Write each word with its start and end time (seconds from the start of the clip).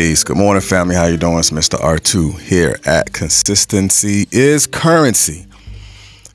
Good 0.00 0.38
morning, 0.38 0.62
family. 0.62 0.94
How 0.94 1.04
you 1.08 1.18
doing? 1.18 1.40
It's 1.40 1.50
Mr. 1.50 1.78
R2 1.78 2.40
here 2.40 2.74
at 2.86 3.12
Consistency 3.12 4.26
is 4.32 4.66
Currency, 4.66 5.44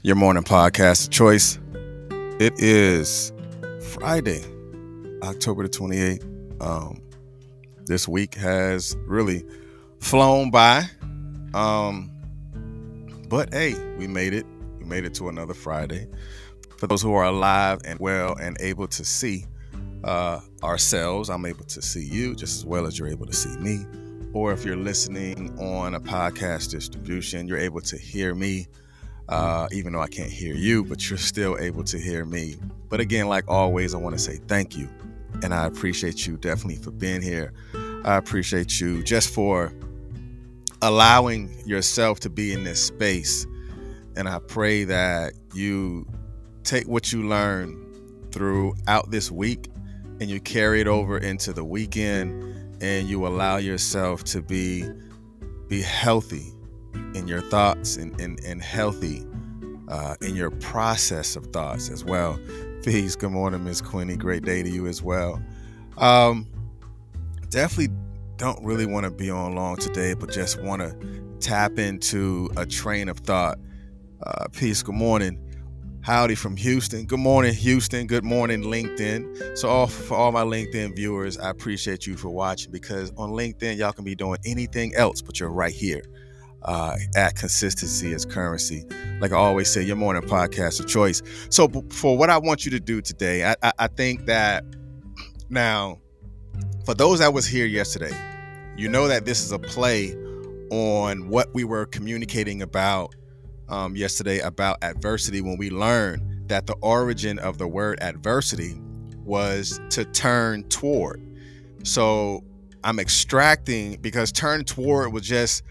your 0.03 0.15
morning 0.15 0.43
podcast 0.43 1.05
of 1.05 1.11
choice. 1.11 1.57
It 2.39 2.53
is 2.61 3.33
Friday, 3.81 4.43
October 5.23 5.63
the 5.63 5.69
28th. 5.69 6.61
Um, 6.61 7.01
this 7.87 8.07
week 8.07 8.35
has 8.35 8.95
really 9.07 9.43
flown 9.99 10.51
by. 10.51 10.83
Um, 11.55 12.11
but 13.27 13.51
hey, 13.51 13.73
we 13.97 14.05
made 14.05 14.35
it. 14.35 14.45
We 14.77 14.85
made 14.85 15.05
it 15.05 15.15
to 15.15 15.27
another 15.27 15.55
Friday. 15.55 16.07
For 16.77 16.85
those 16.85 17.01
who 17.01 17.15
are 17.15 17.25
alive 17.25 17.81
and 17.83 17.99
well 17.99 18.35
and 18.35 18.57
able 18.59 18.87
to 18.89 19.03
see, 19.03 19.47
uh, 20.05 20.39
ourselves, 20.63 21.29
I'm 21.29 21.45
able 21.45 21.65
to 21.65 21.81
see 21.81 22.05
you 22.05 22.35
just 22.35 22.59
as 22.59 22.65
well 22.65 22.85
as 22.85 22.97
you're 22.97 23.07
able 23.07 23.25
to 23.25 23.33
see 23.33 23.57
me. 23.57 23.85
Or 24.33 24.53
if 24.53 24.63
you're 24.63 24.77
listening 24.77 25.57
on 25.59 25.95
a 25.95 25.99
podcast 25.99 26.69
distribution, 26.71 27.47
you're 27.47 27.57
able 27.57 27.81
to 27.81 27.97
hear 27.97 28.35
me, 28.35 28.67
uh, 29.29 29.67
even 29.71 29.93
though 29.93 30.01
I 30.01 30.07
can't 30.07 30.29
hear 30.29 30.53
you, 30.53 30.83
but 30.83 31.09
you're 31.09 31.17
still 31.17 31.57
able 31.57 31.83
to 31.85 31.97
hear 31.97 32.23
me. 32.23 32.55
But 32.89 32.99
again, 32.99 33.27
like 33.27 33.45
always, 33.47 33.95
I 33.95 33.97
want 33.97 34.15
to 34.15 34.21
say 34.21 34.37
thank 34.47 34.77
you. 34.77 34.87
And 35.41 35.53
I 35.53 35.65
appreciate 35.65 36.27
you 36.27 36.37
definitely 36.37 36.81
for 36.81 36.91
being 36.91 37.21
here. 37.21 37.53
I 38.03 38.17
appreciate 38.17 38.79
you 38.79 39.01
just 39.03 39.33
for 39.33 39.73
allowing 40.81 41.49
yourself 41.65 42.19
to 42.21 42.29
be 42.29 42.53
in 42.53 42.63
this 42.63 42.83
space. 42.83 43.47
And 44.15 44.29
I 44.29 44.39
pray 44.39 44.83
that 44.83 45.33
you 45.53 46.07
take 46.63 46.87
what 46.87 47.11
you 47.11 47.27
learn 47.27 47.81
throughout 48.31 49.09
this 49.09 49.31
week 49.31 49.69
and 50.19 50.29
you 50.29 50.39
carry 50.39 50.81
it 50.81 50.87
over 50.87 51.17
into 51.17 51.53
the 51.53 51.63
weekend 51.63 52.81
and 52.81 53.07
you 53.07 53.25
allow 53.27 53.57
yourself 53.57 54.23
to 54.25 54.41
be 54.41 54.85
be 55.67 55.81
healthy 55.81 56.53
in 57.15 57.27
your 57.27 57.41
thoughts 57.41 57.97
and, 57.97 58.19
and, 58.21 58.39
and 58.45 58.61
healthy 58.61 59.25
uh, 59.87 60.15
in 60.21 60.35
your 60.35 60.51
process 60.51 61.35
of 61.35 61.47
thoughts 61.47 61.89
as 61.89 62.03
well. 62.03 62.39
Peace. 62.83 63.15
Good 63.15 63.31
morning, 63.31 63.63
Miss 63.63 63.81
Queenie. 63.81 64.15
Great 64.15 64.43
day 64.43 64.61
to 64.61 64.69
you 64.69 64.85
as 64.85 65.01
well. 65.01 65.41
Um, 65.97 66.47
definitely 67.49 67.95
don't 68.37 68.63
really 68.63 68.85
want 68.85 69.05
to 69.05 69.11
be 69.11 69.29
on 69.29 69.55
long 69.55 69.77
today, 69.77 70.13
but 70.13 70.29
just 70.29 70.61
want 70.61 70.81
to 70.81 70.95
tap 71.39 71.79
into 71.79 72.49
a 72.57 72.65
train 72.65 73.09
of 73.09 73.19
thought. 73.19 73.57
Uh, 74.21 74.47
peace. 74.51 74.83
Good 74.83 74.95
morning. 74.95 75.44
Howdy 76.05 76.35
from 76.35 76.55
Houston. 76.57 77.07
Good 77.07 77.17
morning, 77.17 77.51
Houston. 77.55 78.05
Good 78.05 78.23
morning, 78.23 78.61
LinkedIn. 78.61 79.57
So, 79.57 79.67
all, 79.69 79.87
for 79.87 80.15
all 80.15 80.31
my 80.31 80.43
LinkedIn 80.43 80.95
viewers, 80.95 81.35
I 81.39 81.49
appreciate 81.49 82.05
you 82.05 82.15
for 82.15 82.29
watching 82.29 82.71
because 82.71 83.11
on 83.17 83.31
LinkedIn, 83.31 83.77
y'all 83.77 83.91
can 83.91 84.05
be 84.05 84.13
doing 84.13 84.37
anything 84.45 84.93
else, 84.93 85.23
but 85.23 85.39
you're 85.39 85.49
right 85.49 85.73
here 85.73 86.03
uh, 86.61 86.95
at 87.15 87.33
Consistency 87.33 88.13
is 88.13 88.23
Currency. 88.23 88.85
Like 89.19 89.31
I 89.31 89.37
always 89.37 89.67
say, 89.67 89.81
your 89.81 89.95
morning 89.95 90.21
podcast 90.21 90.79
of 90.79 90.85
choice. 90.85 91.23
So, 91.49 91.67
for 91.89 92.15
what 92.15 92.29
I 92.29 92.37
want 92.37 92.65
you 92.65 92.71
to 92.71 92.79
do 92.79 93.01
today, 93.01 93.43
I, 93.43 93.55
I, 93.63 93.71
I 93.79 93.87
think 93.87 94.27
that 94.27 94.63
now, 95.49 95.99
for 96.85 96.93
those 96.93 97.17
that 97.17 97.33
was 97.33 97.47
here 97.47 97.65
yesterday, 97.65 98.15
you 98.77 98.89
know 98.89 99.07
that 99.07 99.25
this 99.25 99.43
is 99.43 99.51
a 99.51 99.57
play 99.57 100.13
on 100.69 101.29
what 101.29 101.51
we 101.55 101.63
were 101.63 101.87
communicating 101.87 102.61
about 102.61 103.15
um, 103.69 103.95
yesterday 103.95 104.39
about 104.39 104.77
adversity 104.83 105.41
when 105.41 105.57
we 105.57 105.69
learned 105.69 106.49
that 106.49 106.67
the 106.67 106.75
origin 106.81 107.39
of 107.39 107.57
the 107.57 107.67
word 107.67 107.99
adversity 108.01 108.75
was 109.23 109.79
to 109.89 110.05
turn 110.05 110.63
toward. 110.65 111.21
So 111.83 112.43
I'm 112.83 112.99
extracting 112.99 113.97
because 114.01 114.31
turn 114.31 114.63
toward 114.63 115.11
was 115.11 115.27
just 115.27 115.63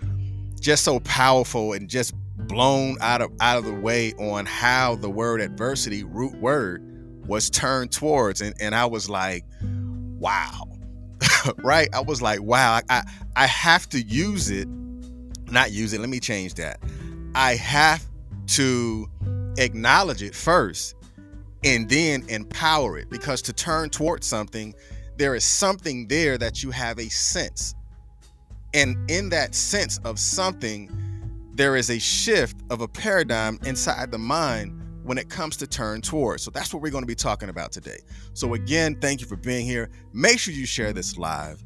just 0.60 0.82
so 0.84 0.98
powerful 1.00 1.74
and 1.74 1.88
just 1.88 2.14
blown 2.48 2.96
out 3.00 3.20
of 3.20 3.30
out 3.40 3.58
of 3.58 3.64
the 3.64 3.74
way 3.74 4.12
on 4.14 4.46
how 4.46 4.96
the 4.96 5.10
word 5.10 5.40
adversity 5.40 6.02
root 6.04 6.34
word 6.36 6.82
was 7.26 7.48
turned 7.48 7.92
towards. 7.92 8.40
And, 8.40 8.54
and 8.60 8.74
I 8.74 8.86
was 8.86 9.08
like 9.08 9.44
wow. 10.18 10.68
Right? 11.62 11.88
I 11.92 12.00
was 12.00 12.20
like 12.20 12.42
wow 12.42 12.74
I, 12.74 12.82
I 12.88 13.02
I 13.36 13.46
have 13.46 13.88
to 13.90 14.00
use 14.00 14.50
it. 14.50 14.68
Not 15.50 15.70
use 15.70 15.92
it. 15.92 16.00
Let 16.00 16.08
me 16.08 16.18
change 16.18 16.54
that 16.54 16.80
I 17.34 17.56
have 17.56 18.04
to 18.48 19.08
acknowledge 19.58 20.22
it 20.22 20.34
first 20.34 20.94
and 21.64 21.88
then 21.88 22.24
empower 22.28 22.98
it 22.98 23.10
because 23.10 23.42
to 23.42 23.52
turn 23.52 23.90
towards 23.90 24.26
something, 24.26 24.74
there 25.16 25.34
is 25.34 25.44
something 25.44 26.06
there 26.08 26.38
that 26.38 26.62
you 26.62 26.70
have 26.70 26.98
a 26.98 27.08
sense. 27.08 27.74
And 28.74 29.10
in 29.10 29.30
that 29.30 29.54
sense 29.54 29.98
of 30.04 30.18
something, 30.18 30.90
there 31.54 31.76
is 31.76 31.90
a 31.90 31.98
shift 31.98 32.56
of 32.70 32.80
a 32.80 32.88
paradigm 32.88 33.58
inside 33.64 34.10
the 34.10 34.18
mind 34.18 34.80
when 35.04 35.18
it 35.18 35.28
comes 35.28 35.56
to 35.58 35.66
turn 35.66 36.00
towards. 36.00 36.42
So 36.42 36.50
that's 36.50 36.74
what 36.74 36.82
we're 36.82 36.90
going 36.90 37.04
to 37.04 37.08
be 37.08 37.14
talking 37.14 37.48
about 37.48 37.72
today. 37.72 37.98
So, 38.32 38.54
again, 38.54 38.96
thank 39.00 39.20
you 39.20 39.26
for 39.26 39.36
being 39.36 39.64
here. 39.64 39.90
Make 40.12 40.38
sure 40.38 40.52
you 40.52 40.66
share 40.66 40.92
this 40.92 41.16
live 41.16 41.62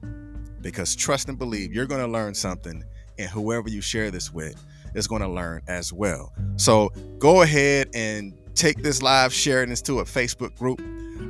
because 0.61 0.95
trust 0.95 1.29
and 1.29 1.39
believe 1.39 1.73
you're 1.73 1.87
going 1.87 2.05
to 2.05 2.11
learn 2.11 2.35
something, 2.35 2.85
and 3.19 3.31
whoever 3.31 3.69
you 3.69 3.81
share 3.81 4.11
this 4.11 4.33
with 4.33 4.63
is 4.95 5.07
going 5.07 5.23
to 5.23 5.29
learn 5.29 5.63
as 5.69 5.93
well. 5.93 6.33
So 6.57 6.91
go 7.19 7.43
ahead 7.43 7.89
and 7.95 8.33
take 8.55 8.83
this 8.83 9.03
live, 9.03 9.33
share 9.33 9.63
it 9.63 9.71
into 9.71 10.01
a 10.01 10.05
Facebook 10.05 10.57
group. 10.57 10.81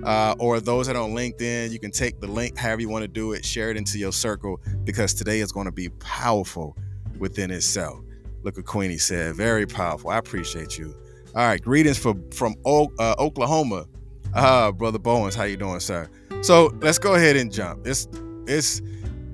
Uh, 0.04 0.34
or 0.38 0.60
those 0.60 0.86
that 0.86 0.96
are 0.96 1.02
on 1.02 1.10
LinkedIn, 1.12 1.70
you 1.70 1.78
can 1.78 1.90
take 1.90 2.20
the 2.20 2.26
link 2.26 2.56
however 2.56 2.80
you 2.82 2.88
want 2.88 3.02
to 3.02 3.08
do 3.08 3.32
it, 3.32 3.44
share 3.44 3.70
it 3.70 3.76
into 3.76 3.98
your 3.98 4.12
circle 4.12 4.60
because 4.84 5.12
today 5.14 5.40
is 5.40 5.50
going 5.50 5.64
to 5.64 5.72
be 5.72 5.88
powerful 5.98 6.76
within 7.18 7.50
itself. 7.50 7.98
Look 8.42 8.56
what 8.56 8.66
Queenie 8.66 8.98
said, 8.98 9.34
very 9.34 9.66
powerful. 9.66 10.10
I 10.10 10.18
appreciate 10.18 10.78
you. 10.78 10.94
All 11.34 11.46
right, 11.46 11.60
greetings 11.60 11.98
from 11.98 12.30
from 12.30 12.54
o- 12.64 12.92
uh, 12.98 13.14
Oklahoma, 13.18 13.86
uh, 14.34 14.72
brother 14.72 14.98
Bowens. 14.98 15.34
How 15.34 15.44
you 15.44 15.56
doing, 15.56 15.80
sir? 15.80 16.08
So 16.42 16.72
let's 16.80 16.98
go 16.98 17.14
ahead 17.14 17.36
and 17.36 17.52
jump. 17.52 17.86
It's 17.86 18.08
it's 18.46 18.80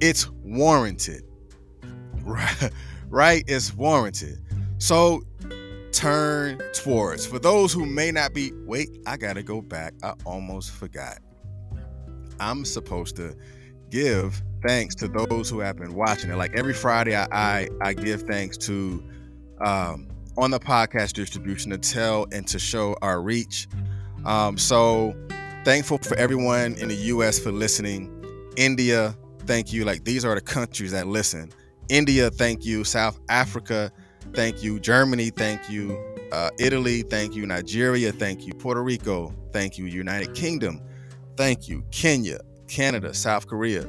it's 0.01 0.31
warranted, 0.43 1.25
right? 3.15 3.45
It's 3.47 3.73
warranted. 3.73 4.41
So 4.79 5.23
turn 5.93 6.59
towards. 6.73 7.25
For 7.25 7.39
those 7.39 7.73
who 7.73 7.87
may 7.87 8.11
not 8.11 8.35
be, 8.35 8.53
wait, 8.67 8.91
I 9.07 9.17
gotta 9.17 9.43
go 9.43 9.63
back. 9.63 9.95
I 10.03 10.15
almost 10.25 10.73
forgot. 10.73 11.21
I'm 12.41 12.65
supposed 12.65 13.15
to 13.17 13.37
give 13.91 14.43
thanks 14.67 14.97
to 14.97 15.09
those 15.09 15.49
who 15.49 15.61
have 15.61 15.77
been 15.77 15.95
watching 15.95 16.31
it. 16.31 16.37
Like 16.37 16.59
every 16.59 16.75
Friday, 16.75 17.15
I 17.15 17.27
I, 17.31 17.69
I 17.81 17.95
give 17.95 18.23
thanks 18.23 18.57
to 18.59 19.03
um, 19.65 20.09
on 20.37 20.51
the 20.51 20.59
podcast 20.59 21.13
distribution 21.13 21.71
to 21.71 21.79
tell 21.79 22.27
and 22.33 22.47
to 22.49 22.59
show 22.59 22.97
our 23.01 23.23
reach. 23.23 23.69
Um, 24.25 24.59
so 24.59 25.15
thankful 25.65 25.99
for 25.99 26.17
everyone 26.17 26.75
in 26.75 26.89
the 26.89 26.97
U.S. 26.97 27.39
for 27.39 27.53
listening. 27.53 28.11
India, 28.57 29.17
thank 29.47 29.73
you. 29.73 29.85
Like 29.85 30.03
these 30.03 30.25
are 30.25 30.35
the 30.35 30.41
countries 30.41 30.91
that 30.91 31.07
listen. 31.07 31.53
India, 31.89 32.31
thank 32.31 32.65
you. 32.65 32.84
South 32.84 33.19
Africa, 33.28 33.92
thank 34.33 34.63
you. 34.63 34.81
Germany, 34.81 35.31
thank 35.31 35.71
you. 35.71 35.98
Uh, 36.33 36.51
Italy, 36.59 37.03
thank 37.03 37.34
you. 37.34 37.47
Nigeria, 37.47 38.13
thank 38.13 38.47
you. 38.47 38.54
Puerto 38.54 38.83
Rico, 38.83 39.33
thank 39.53 39.78
you. 39.78 39.86
United 39.86 40.34
Kingdom, 40.34 40.81
thank 41.36 41.69
you. 41.69 41.84
Kenya, 41.91 42.41
Canada, 42.69 43.15
South 43.15 43.47
Korea, 43.47 43.83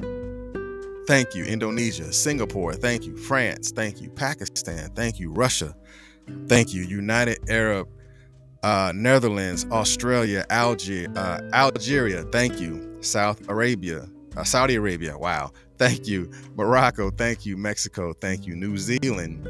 thank 1.06 1.34
you. 1.34 1.44
Indonesia, 1.44 2.12
Singapore, 2.12 2.74
thank 2.74 3.04
you. 3.04 3.16
France, 3.16 3.72
thank 3.72 4.00
you. 4.00 4.10
Pakistan, 4.10 4.90
thank 4.94 5.18
you. 5.18 5.32
Russia, 5.32 5.74
thank 6.46 6.72
you. 6.72 6.82
United 6.82 7.38
Arab, 7.48 7.88
uh, 8.62 8.92
Netherlands, 8.94 9.66
Australia, 9.70 10.44
Alger, 10.50 11.06
uh, 11.16 11.40
Algeria, 11.52 12.24
thank 12.32 12.60
you. 12.60 12.98
South 13.00 13.48
Arabia, 13.48 14.08
uh, 14.36 14.44
Saudi 14.44 14.74
Arabia, 14.74 15.16
wow, 15.16 15.52
thank 15.78 16.06
you. 16.06 16.30
Morocco, 16.56 17.10
thank 17.10 17.46
you. 17.46 17.56
Mexico, 17.56 18.12
thank 18.12 18.46
you. 18.46 18.56
New 18.56 18.76
Zealand, 18.76 19.46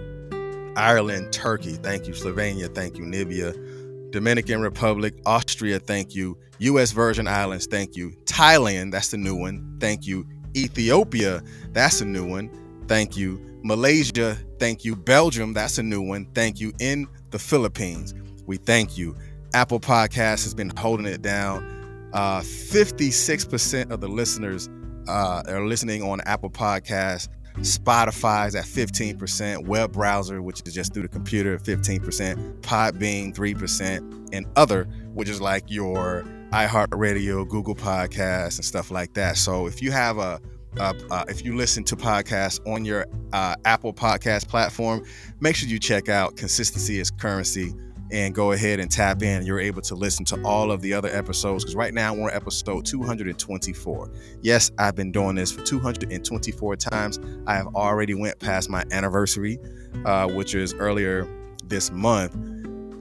Ireland, 0.76 1.32
Turkey, 1.32 1.74
thank 1.74 2.06
you. 2.06 2.14
Slovenia, 2.14 2.72
thank 2.74 2.96
you. 2.96 3.04
Namibia, 3.04 4.10
Dominican 4.12 4.60
Republic, 4.60 5.14
Austria, 5.26 5.78
thank 5.78 6.14
you. 6.14 6.38
U.S. 6.58 6.92
Virgin 6.92 7.28
Islands, 7.28 7.66
thank 7.66 7.96
you. 7.96 8.10
Thailand, 8.24 8.92
that's 8.92 9.10
the 9.10 9.18
new 9.18 9.34
one, 9.36 9.76
thank 9.80 10.06
you. 10.06 10.26
Ethiopia, 10.56 11.42
that's 11.72 12.00
a 12.00 12.04
new 12.04 12.26
one, 12.26 12.50
thank 12.88 13.16
you. 13.16 13.42
Malaysia, 13.62 14.38
thank 14.58 14.84
you. 14.84 14.94
Belgium, 14.94 15.52
that's 15.52 15.78
a 15.78 15.82
new 15.82 16.00
one, 16.00 16.26
thank 16.34 16.60
you. 16.60 16.72
In 16.78 17.08
the 17.30 17.38
Philippines, 17.38 18.14
we 18.46 18.56
thank 18.56 18.96
you. 18.96 19.16
Apple 19.54 19.80
Podcast 19.80 20.44
has 20.44 20.54
been 20.54 20.70
holding 20.76 21.06
it 21.06 21.22
down. 21.22 22.10
Uh, 22.12 22.40
56% 22.40 23.90
of 23.90 24.00
the 24.00 24.08
listeners 24.08 24.68
uh, 25.08 25.42
are 25.46 25.66
listening 25.66 26.02
on 26.02 26.20
Apple 26.22 26.50
Podcasts. 26.50 27.28
Spotify 27.58 28.48
is 28.48 28.54
at 28.54 28.64
15%, 28.64 29.66
web 29.66 29.92
browser, 29.92 30.42
which 30.42 30.62
is 30.66 30.74
just 30.74 30.92
through 30.92 31.04
the 31.04 31.08
computer, 31.08 31.58
15%, 31.58 32.60
Podbean, 32.60 33.34
3%, 33.34 34.28
and 34.32 34.46
other, 34.56 34.84
which 35.14 35.28
is 35.28 35.40
like 35.40 35.64
your 35.70 36.24
iHeartRadio, 36.50 37.48
Google 37.48 37.74
Podcasts, 37.74 38.56
and 38.56 38.64
stuff 38.64 38.90
like 38.90 39.14
that. 39.14 39.38
So 39.38 39.66
if 39.66 39.82
you 39.82 39.90
have 39.90 40.18
a 40.18 40.40
uh, 40.78 41.24
if 41.28 41.42
you 41.42 41.56
listen 41.56 41.82
to 41.84 41.96
podcasts 41.96 42.60
on 42.70 42.84
your 42.84 43.06
uh, 43.32 43.54
Apple 43.64 43.94
Podcast 43.94 44.46
platform, 44.46 45.02
make 45.40 45.56
sure 45.56 45.68
you 45.68 45.78
check 45.78 46.10
out 46.10 46.36
Consistency 46.36 46.98
is 46.98 47.10
Currency 47.10 47.72
and 48.10 48.34
go 48.34 48.52
ahead 48.52 48.80
and 48.80 48.90
tap 48.90 49.22
in. 49.22 49.44
You're 49.44 49.60
able 49.60 49.82
to 49.82 49.94
listen 49.94 50.24
to 50.26 50.42
all 50.44 50.70
of 50.70 50.80
the 50.80 50.92
other 50.92 51.08
episodes 51.08 51.64
because 51.64 51.74
right 51.74 51.92
now 51.92 52.14
we're 52.14 52.30
episode 52.30 52.84
224. 52.84 54.10
Yes, 54.42 54.70
I've 54.78 54.94
been 54.94 55.12
doing 55.12 55.36
this 55.36 55.52
for 55.52 55.62
224 55.62 56.76
times. 56.76 57.18
I 57.46 57.54
have 57.54 57.68
already 57.74 58.14
went 58.14 58.38
past 58.38 58.70
my 58.70 58.84
anniversary, 58.90 59.58
uh, 60.04 60.28
which 60.28 60.54
is 60.54 60.74
earlier 60.74 61.28
this 61.64 61.90
month. 61.90 62.34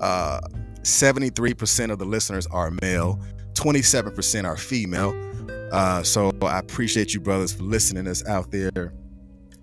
Uh, 0.01 0.41
73% 0.81 1.91
of 1.91 1.99
the 1.99 2.05
listeners 2.05 2.47
are 2.47 2.71
male, 2.81 3.19
27% 3.53 4.45
are 4.45 4.57
female. 4.57 5.13
Uh, 5.71 6.03
so 6.03 6.31
I 6.41 6.59
appreciate 6.59 7.13
you, 7.13 7.19
brothers, 7.19 7.53
for 7.53 7.63
listening 7.63 8.05
to 8.05 8.11
us 8.11 8.25
out 8.27 8.51
there. 8.51 8.93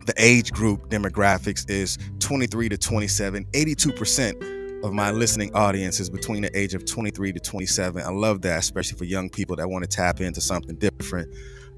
The 0.05 0.15
age 0.19 0.51
group 0.53 0.91
demographics 0.91 1.71
is 1.71 1.97
23 2.19 2.71
to 2.71 2.77
27, 2.77 3.45
82% 3.53 4.62
of 4.83 4.93
my 4.93 5.11
listening 5.11 5.55
audience 5.55 6.01
is 6.01 6.11
between 6.11 6.43
the 6.43 6.59
age 6.59 6.75
of 6.75 6.85
23 6.85 7.33
to 7.33 7.41
27. 7.41 8.03
I 8.03 8.11
love 8.11 8.43
that, 8.43 8.59
especially 8.59 8.99
for 8.99 9.05
young 9.05 9.31
people 9.31 9.57
that 9.57 9.69
want 9.69 9.85
to 9.85 9.89
tap 9.89 10.21
into 10.21 10.41
something 10.41 10.77
different. 10.77 11.33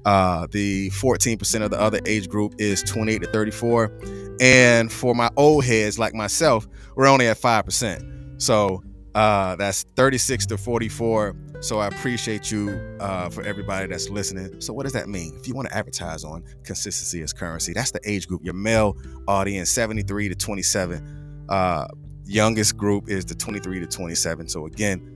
Uh, 0.05 0.47
the 0.51 0.89
14% 0.91 1.61
of 1.63 1.71
the 1.71 1.79
other 1.79 1.99
age 2.05 2.29
group 2.29 2.55
is 2.59 2.83
28 2.83 3.23
to 3.23 3.27
34. 3.27 4.37
And 4.39 4.91
for 4.91 5.15
my 5.15 5.29
old 5.35 5.65
heads 5.65 5.97
like 5.97 6.13
myself, 6.13 6.67
we're 6.95 7.07
only 7.07 7.27
at 7.27 7.37
5%. 7.37 8.41
So 8.41 8.83
uh, 9.15 9.55
that's 9.55 9.83
36 9.95 10.45
to 10.47 10.57
44. 10.57 11.35
So 11.61 11.79
I 11.79 11.87
appreciate 11.87 12.51
you 12.51 12.69
uh, 12.99 13.29
for 13.29 13.41
everybody 13.43 13.87
that's 13.87 14.09
listening. 14.09 14.61
So 14.61 14.73
what 14.73 14.83
does 14.83 14.93
that 14.93 15.07
mean? 15.07 15.35
If 15.39 15.47
you 15.47 15.55
want 15.55 15.69
to 15.69 15.75
advertise 15.75 16.23
on 16.23 16.43
consistency 16.63 17.21
is 17.21 17.33
currency, 17.33 17.73
that's 17.73 17.91
the 17.91 18.01
age 18.03 18.27
group, 18.27 18.43
your 18.43 18.53
male 18.53 18.97
audience, 19.27 19.71
73 19.71 20.29
to 20.29 20.35
27. 20.35 21.45
Uh, 21.49 21.87
youngest 22.25 22.77
group 22.77 23.09
is 23.09 23.25
the 23.25 23.35
23 23.35 23.79
to 23.79 23.87
27. 23.87 24.49
So 24.49 24.65
again, 24.65 25.11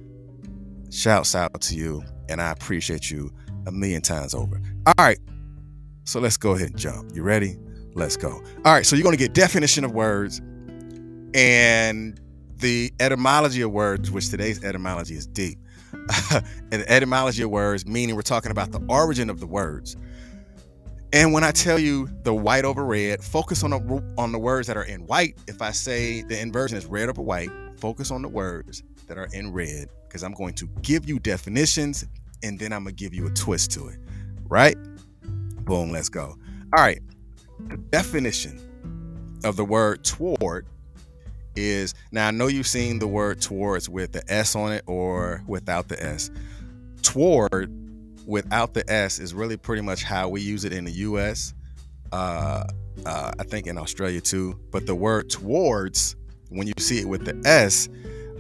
shouts 0.92 1.36
out 1.36 1.60
to 1.62 1.76
you, 1.76 2.04
and 2.30 2.42
I 2.42 2.52
appreciate 2.52 3.10
you 3.10 3.32
a 3.68 3.72
million 3.72 4.02
times 4.02 4.34
over. 4.34 4.62
All 4.86 4.94
right, 4.98 5.20
so 6.06 6.20
let's 6.20 6.38
go 6.38 6.52
ahead 6.52 6.70
and 6.70 6.78
jump. 6.78 7.16
You 7.16 7.24
ready? 7.24 7.58
Let's 7.94 8.18
go. 8.18 8.42
All 8.66 8.74
right, 8.74 8.86
so 8.86 8.96
you're 8.96 9.04
going 9.04 9.18
to 9.18 9.24
get 9.24 9.34
definition 9.34 9.84
of 9.84 9.92
words 9.92 10.42
and 11.34 12.20
the 12.58 12.92
etymology 13.00 13.62
of 13.62 13.72
words, 13.72 14.12
which 14.12 14.30
today's 14.30 14.64
etymology 14.64 15.16
is 15.16 15.26
deep. 15.26 15.58
and 16.32 16.44
the 16.72 16.92
etymology 16.92 17.44
of 17.44 17.50
words, 17.50 17.86
meaning 17.86 18.16
we're 18.16 18.22
talking 18.22 18.52
about 18.52 18.72
the 18.72 18.84
origin 18.90 19.30
of 19.30 19.40
the 19.40 19.48
words. 19.48 19.96
And 21.12 21.34
when 21.34 21.44
I 21.44 21.52
tell 21.52 21.80
you 21.80 22.08
the 22.24 22.34
white 22.34 22.66
over 22.66 22.86
red, 22.86 23.24
focus 23.24 23.64
on 23.64 23.72
the 23.72 24.14
on 24.18 24.32
the 24.32 24.38
words 24.38 24.68
that 24.68 24.78
are 24.78 24.84
in 24.84 25.08
white. 25.08 25.38
If 25.48 25.62
I 25.62 25.72
say 25.72 26.22
the 26.22 26.40
inversion 26.40 26.78
is 26.78 26.86
red 26.86 27.10
over 27.10 27.22
white, 27.22 27.50
focus 27.78 28.12
on 28.12 28.22
the 28.22 28.28
words 28.28 28.84
that 29.08 29.18
are 29.18 29.28
in 29.34 29.52
red 29.52 29.90
because 30.08 30.24
I'm 30.24 30.34
going 30.34 30.54
to 30.56 30.68
give 30.84 31.10
you 31.10 31.20
definitions 31.20 32.06
and 32.44 32.60
then 32.60 32.72
I'm 32.72 32.84
going 32.84 32.96
to 32.96 33.04
give 33.04 33.14
you 33.14 33.26
a 33.26 33.32
twist 33.32 33.72
to 33.72 33.88
it. 33.88 33.98
Right? 34.48 34.78
Boom, 35.66 35.92
let's 35.92 36.10
go. 36.10 36.36
All 36.76 36.84
right. 36.84 37.00
The 37.68 37.78
definition 37.78 38.60
of 39.44 39.56
the 39.56 39.66
word 39.66 40.04
toward 40.04 40.68
is 41.56 41.96
now 42.12 42.28
I 42.28 42.32
know 42.32 42.48
you've 42.48 42.68
seen 42.68 43.00
the 43.00 43.08
word 43.08 43.42
towards 43.42 43.90
with 43.90 44.12
the 44.12 44.24
S 44.32 44.56
on 44.56 44.72
it 44.72 44.84
or 44.86 45.44
without 45.48 45.88
the 45.88 46.02
S. 46.02 46.30
Toward 47.02 47.72
without 48.30 48.76
the 48.76 48.90
S 48.90 49.20
is 49.20 49.34
really 49.34 49.58
pretty 49.58 49.82
much 49.82 50.04
how 50.04 50.30
we 50.30 50.40
use 50.40 50.64
it 50.64 50.72
in 50.72 50.86
the 50.86 50.92
US. 50.92 51.56
Uh, 52.12 52.64
uh, 53.06 53.32
I 53.40 53.44
think 53.44 53.66
in 53.66 53.78
Australia 53.78 54.22
too. 54.22 54.58
But 54.72 54.86
the 54.86 54.96
word 54.96 55.30
towards, 55.30 56.16
when 56.50 56.68
you 56.68 56.74
see 56.78 57.00
it 57.00 57.10
with 57.10 57.26
the 57.26 57.42
S, 57.48 57.90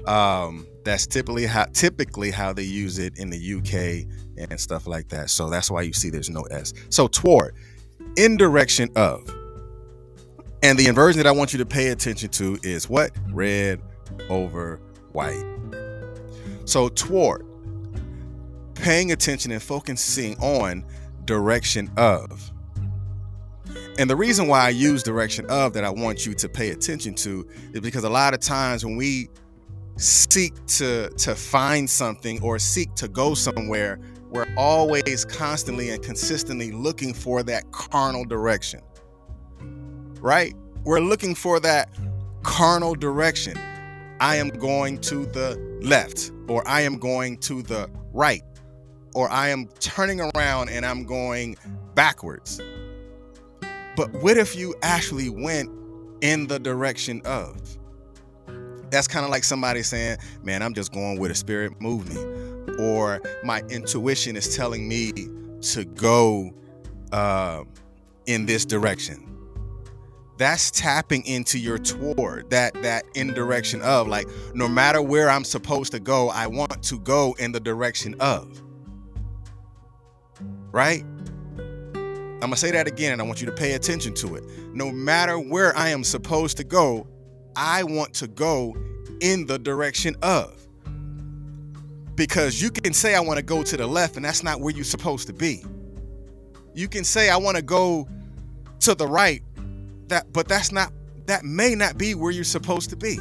um, 0.07 0.68
that's 0.86 1.07
typically 1.07 1.45
how 1.45 1.65
typically 1.74 2.30
how 2.31 2.53
they 2.53 2.63
use 2.63 3.00
it 3.00 3.18
in 3.18 3.30
the 3.30 3.56
UK 3.56 4.07
and 4.38 4.59
stuff 4.59 4.88
like 4.88 5.09
that. 5.09 5.30
So 5.30 5.50
that's 5.50 5.71
why 5.71 5.81
you 5.81 5.94
see 5.94 6.09
there's 6.09 6.30
no 6.30 6.41
S. 6.44 6.74
So 6.89 7.07
toward, 7.07 7.56
in 8.15 8.38
direction 8.38 8.89
of. 8.95 9.27
And 10.62 10.77
the 10.77 10.88
inversion 10.88 11.24
that 11.24 11.27
I 11.27 11.31
want 11.31 11.53
you 11.53 11.59
to 11.59 11.65
pay 11.65 11.88
attention 11.88 12.30
to 12.31 12.59
is 12.63 12.89
what? 12.89 13.12
Red 13.31 13.81
over 14.30 14.81
white. 15.13 15.45
So 16.65 16.89
toward 16.89 17.49
paying 18.81 19.12
attention 19.12 19.52
and 19.52 19.62
focusing 19.62 20.38
on 20.40 20.86
direction 21.26 21.92
of. 21.98 22.52
And 24.00 24.10
the 24.10 24.16
reason 24.16 24.48
why 24.48 24.66
I 24.66 24.70
use 24.70 25.04
direction 25.04 25.46
of 25.48 25.74
that 25.74 25.84
I 25.84 25.90
want 25.90 26.26
you 26.26 26.34
to 26.34 26.50
pay 26.50 26.70
attention 26.70 27.14
to 27.16 27.48
is 27.74 27.81
because 27.81 28.04
a 28.04 28.10
lot 28.10 28.34
of 28.34 28.40
times 28.40 28.86
when 28.86 28.96
we 28.96 29.30
seek 29.98 30.54
to 30.66 31.10
to 31.10 31.36
find 31.36 31.90
something 31.90 32.42
or 32.42 32.58
seek 32.58 32.96
to 32.96 33.10
go 33.10 33.34
somewhere, 33.34 34.00
we're 34.31 34.48
always 34.56 35.25
constantly 35.25 35.90
and 35.90 36.02
consistently 36.02 36.72
looking 36.72 37.14
for 37.14 37.44
that 37.44 37.70
carnal 37.72 38.24
direction. 38.24 38.82
Right? 40.22 40.56
We're 40.86 41.02
looking 41.02 41.36
for 41.36 41.60
that 41.60 41.90
carnal 42.44 42.96
direction. 42.96 43.58
I 44.22 44.38
am 44.38 44.50
going 44.50 45.00
to 45.02 45.25
the 45.25 45.58
left 45.82 46.32
or 46.48 46.66
I 46.68 46.82
am 46.82 46.98
going 46.98 47.38
to 47.40 47.62
the 47.62 47.90
right 48.14 48.44
or 49.14 49.30
I 49.30 49.50
am 49.50 49.68
turning 49.80 50.22
around 50.22 50.70
and 50.70 50.86
I'm 50.86 51.04
going 51.04 51.58
backwards. 51.96 52.62
But 53.96 54.14
what 54.14 54.38
if 54.38 54.56
you 54.56 54.76
actually 54.82 55.30
went 55.30 55.70
in 56.22 56.48
the 56.48 56.60
direction 56.60 57.22
of? 57.25 57.58
That's 58.89 59.08
kind 59.08 59.24
of 59.24 59.32
like 59.32 59.44
somebody 59.44 59.84
saying, 59.84 60.18
Man, 60.44 60.62
I'm 60.63 60.74
just 60.74 60.92
going 60.92 61.20
where 61.20 61.30
the 61.30 61.36
spirit 61.36 61.80
moved 61.82 62.13
me. 62.13 62.75
Or 62.80 63.22
my 63.44 63.60
intuition 63.70 64.36
is 64.38 64.56
telling 64.56 64.88
me 64.88 65.12
to 65.62 65.86
go 65.86 66.51
uh, 67.12 67.63
in 68.25 68.46
this 68.46 68.66
direction. 68.66 69.25
That's 70.38 70.72
tapping 70.72 71.25
into 71.25 71.60
your 71.60 71.78
toward 71.78 72.50
that 72.51 72.74
that 72.82 73.04
in 73.13 73.34
direction 73.34 73.82
of 73.82 74.08
like 74.08 74.28
no 74.54 74.70
matter 74.70 75.01
where 75.01 75.30
I'm 75.30 75.44
supposed 75.44 75.92
to 75.92 76.00
go, 76.00 76.30
I 76.30 76.48
want 76.48 76.82
to 76.84 77.00
go 77.00 77.36
in 77.39 77.51
the 77.51 77.60
direction 77.60 78.16
of 78.22 78.62
right? 80.72 81.04
I'm 82.42 82.42
gonna 82.42 82.58
say 82.58 82.72
that 82.72 82.88
again 82.88 83.12
and 83.12 83.22
I 83.22 83.26
want 83.26 83.42
you 83.42 83.46
to 83.48 83.52
pay 83.52 83.74
attention 83.74 84.14
to 84.16 84.36
it. 84.36 84.44
No 84.74 84.92
matter 84.92 85.38
where 85.38 85.76
I 85.76 85.90
am 85.90 86.04
supposed 86.04 86.58
to 86.58 86.64
go, 86.64 87.06
I 87.56 87.84
want 87.84 88.14
to 88.16 88.28
go 88.28 88.76
in 89.20 89.46
the 89.46 89.60
direction 89.60 90.16
of. 90.22 90.56
Because 92.16 92.62
you 92.62 92.70
can 92.70 92.94
say, 92.94 93.16
I 93.16 93.20
wanna 93.20 93.42
go 93.42 93.64
to 93.64 93.78
the 93.78 93.88
left, 93.88 94.16
and 94.16 94.24
that's 94.24 94.44
not 94.44 94.62
where 94.62 94.74
you're 94.74 94.84
supposed 94.86 95.28
to 95.28 95.34
be. 95.34 95.64
You 96.74 96.88
can 96.88 97.04
say, 97.04 97.30
I 97.30 97.38
wanna 97.38 97.62
go 97.62 98.08
to 98.82 98.96
the 98.96 99.08
right, 99.08 99.42
that, 100.08 100.32
but 100.32 100.48
that's 100.48 100.72
not, 100.72 100.94
that 101.26 101.44
may 101.44 101.76
not 101.76 101.98
be 101.98 102.16
where 102.16 102.32
you're 102.32 102.44
supposed 102.44 102.90
to 102.92 102.96
be. 102.96 103.18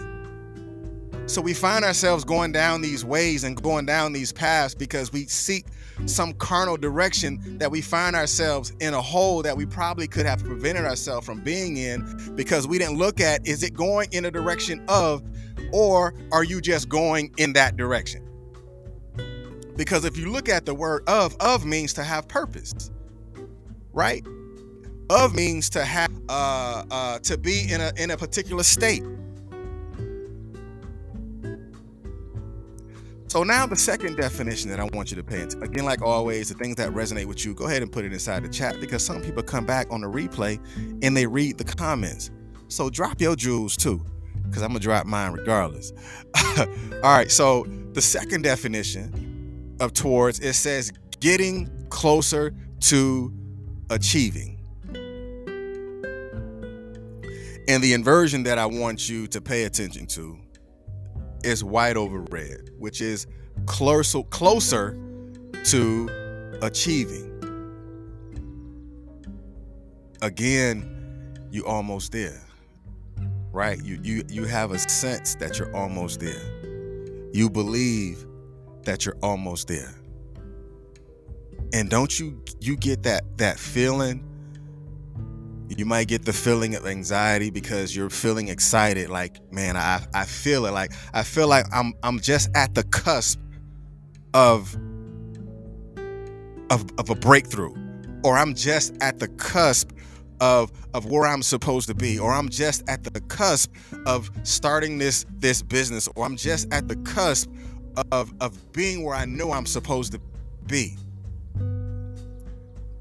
So 1.28 1.42
we 1.42 1.52
find 1.52 1.85
ourselves 1.85 2.25
going 2.25 2.52
down 2.52 2.80
these 2.80 3.04
ways 3.04 3.44
and 3.44 3.61
going 3.62 3.85
down 3.85 4.14
these 4.14 4.32
paths 4.32 4.75
because 4.75 5.12
we 5.12 5.26
seek 5.26 5.66
some 6.06 6.32
carnal 6.32 6.78
direction 6.78 7.58
that 7.58 7.70
we 7.70 7.82
find 7.82 8.16
ourselves 8.16 8.73
in 8.80 8.94
a 8.94 9.02
hole 9.02 9.42
that 9.42 9.54
we 9.54 9.66
probably 9.66 10.08
could 10.08 10.25
have 10.25 10.42
prevented 10.42 10.87
ourselves 10.87 11.26
from 11.26 11.44
being 11.44 11.76
in 11.76 12.32
because 12.35 12.66
we 12.66 12.78
didn't 12.78 12.97
look 12.97 13.20
at 13.20 13.47
is 13.47 13.62
it 13.62 13.75
going 13.75 14.08
in 14.12 14.25
a 14.25 14.30
direction 14.30 14.82
of 14.88 15.23
or 15.70 16.14
are 16.32 16.44
you 16.44 16.62
just 16.62 16.88
going 16.88 17.30
in 17.37 17.52
that 17.52 17.76
direction? 17.76 18.26
Because 19.76 20.06
if 20.06 20.16
you 20.16 20.32
look 20.32 20.49
at 20.49 20.64
the 20.64 20.75
word 20.75 21.06
of, 21.06 21.37
of 21.40 21.66
means 21.66 21.92
to 21.92 22.04
have 22.04 22.26
purpose, 22.26 22.90
right? 23.92 24.26
Of 25.11 25.35
means 25.35 25.68
to 25.70 25.85
have 25.85 26.11
uh, 26.30 26.85
uh, 26.90 27.18
to 27.18 27.37
be 27.37 27.70
in 27.70 27.82
a 27.82 27.92
in 27.99 28.12
a 28.12 28.16
particular 28.16 28.62
state. 28.62 29.02
So 33.28 33.42
now 33.42 33.66
the 33.66 33.76
second 33.76 34.16
definition 34.16 34.70
that 34.70 34.80
I 34.80 34.85
want 34.85 35.11
you 35.11 35.16
to 35.16 35.23
attention. 35.23 35.54
Again, 35.61 35.85
like 35.85 36.00
always, 36.00 36.49
the 36.49 36.54
things 36.54 36.76
that 36.76 36.90
resonate 36.92 37.26
with 37.26 37.44
you, 37.44 37.52
go 37.52 37.66
ahead 37.66 37.82
and 37.82 37.92
put 37.92 38.06
it 38.06 38.12
inside 38.14 38.42
the 38.42 38.49
chat 38.49 38.80
because 38.80 39.04
some 39.04 39.20
people 39.20 39.42
come 39.42 39.66
back 39.66 39.87
on 39.90 40.00
the 40.00 40.06
replay 40.06 40.58
and 41.02 41.14
they 41.14 41.26
read 41.26 41.58
the 41.58 41.64
comments. 41.64 42.30
So 42.68 42.88
drop 42.88 43.20
your 43.20 43.37
jewels 43.37 43.76
too, 43.76 44.02
because 44.44 44.62
I'm 44.62 44.70
gonna 44.70 44.80
drop 44.80 45.04
mine 45.04 45.32
regardless. 45.32 45.92
All 46.58 46.66
right. 47.02 47.30
So 47.30 47.66
the 47.92 48.00
second 48.00 48.42
definition 48.42 49.76
of 49.78 49.92
towards 49.92 50.40
it 50.40 50.54
says 50.54 50.90
getting 51.20 51.68
closer 51.90 52.54
to 52.80 53.30
achieving. 53.90 54.58
And 57.68 57.82
the 57.82 57.92
inversion 57.92 58.44
that 58.44 58.56
I 58.56 58.64
want 58.64 59.06
you 59.06 59.26
to 59.26 59.40
pay 59.42 59.64
attention 59.64 60.06
to 60.06 60.38
is 61.49 61.64
white 61.64 61.97
over 61.97 62.21
red, 62.31 62.71
which 62.78 63.00
is 63.00 63.26
closer 63.67 64.23
closer 64.25 64.97
to 65.64 66.59
achieving. 66.62 67.28
again, 70.23 71.38
you 71.50 71.64
almost 71.67 72.12
there. 72.12 72.43
Right? 73.52 73.83
You 73.83 73.99
you 74.02 74.25
you 74.28 74.45
have 74.45 74.73
a 74.73 74.78
sense 74.78 75.35
that 75.37 75.59
you're 75.59 75.75
almost 75.75 76.21
there. 76.21 76.43
You 77.33 77.49
believe 77.50 78.26
that 78.83 79.05
you're 79.05 79.17
almost 79.23 79.69
there. 79.69 79.95
And 81.73 81.88
don't 81.88 82.19
you 82.19 82.43
you 82.61 82.76
get 82.76 83.02
that 83.05 83.38
that 83.38 83.59
feeling 83.59 84.25
you 85.78 85.87
might 85.87 86.08
get 86.08 86.25
the 86.25 86.32
feeling 86.32 86.75
of 86.75 86.85
anxiety 86.87 87.50
because 87.50 87.94
you're 87.94 88.11
feeling 88.11 88.49
excited 88.49 89.08
like 89.08 89.40
man 89.52 89.76
I 89.76 90.04
I 90.12 90.25
feel 90.25 90.66
it 90.66 90.73
like 90.73 90.92
I 91.14 91.23
feel 91.23 91.47
like 91.47 91.66
I'm 91.73 91.94
I'm 92.02 92.18
just 92.18 92.50
at 92.56 92.75
the 92.75 92.82
cusp 92.82 93.38
of 94.35 94.76
of, 96.70 96.85
of 96.99 97.11
a 97.11 97.14
breakthrough 97.14 97.73
or 98.25 98.37
I'm 98.37 98.54
just 98.54 98.92
at 99.00 99.20
the 99.20 99.28
cusp 99.28 99.92
of 100.40 100.73
of 100.94 101.06
where 101.06 101.28
I'm 101.28 101.42
supposed 101.42 101.87
to 101.87 101.94
be 101.94 102.18
or 102.18 102.32
I'm 102.32 102.49
just 102.49 102.82
at 102.88 103.04
the 103.04 103.20
cusp 103.20 103.73
of 104.04 104.32
starting 104.42 104.99
this 104.99 105.26
this 105.38 105.62
business 105.62 106.08
or 106.16 106.25
I'm 106.25 106.37
just 106.37 106.73
at 106.73 106.88
the 106.88 106.97
cusp 106.97 107.52
of 108.11 108.32
of 108.40 108.73
being 108.73 109.04
where 109.04 109.14
I 109.14 109.26
know 109.26 109.52
I'm 109.52 109.66
supposed 109.66 110.11
to 110.11 110.20
be. 110.66 110.97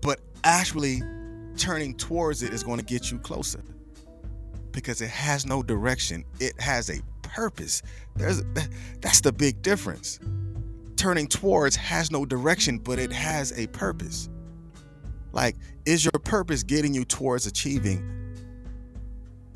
But 0.02 0.20
actually 0.44 1.02
turning 1.58 1.96
towards 1.96 2.44
it 2.44 2.54
is 2.54 2.64
going 2.64 2.80
to 2.80 2.86
get 2.86 3.12
you 3.12 3.20
closer 3.20 3.64
because 4.72 5.02
it 5.02 5.10
has 5.10 5.46
no 5.46 5.64
direction 5.64 6.24
it 6.40 6.60
has 6.60 6.90
a 6.90 7.02
purpose 7.22 7.82
there's 8.16 8.44
that's 9.02 9.22
the 9.22 9.32
big 9.32 9.62
difference 9.62 10.20
turning 10.96 11.28
towards 11.28 11.76
has 11.76 12.12
no 12.12 12.26
direction 12.26 12.78
but 12.78 13.00
it 13.00 13.12
has 13.12 13.58
a 13.58 13.68
purpose 13.68 14.30
like, 15.38 15.56
is 15.86 16.04
your 16.04 16.20
purpose 16.24 16.64
getting 16.64 16.96
you 16.96 17.06
towards 17.06 17.46
achieving 17.46 18.36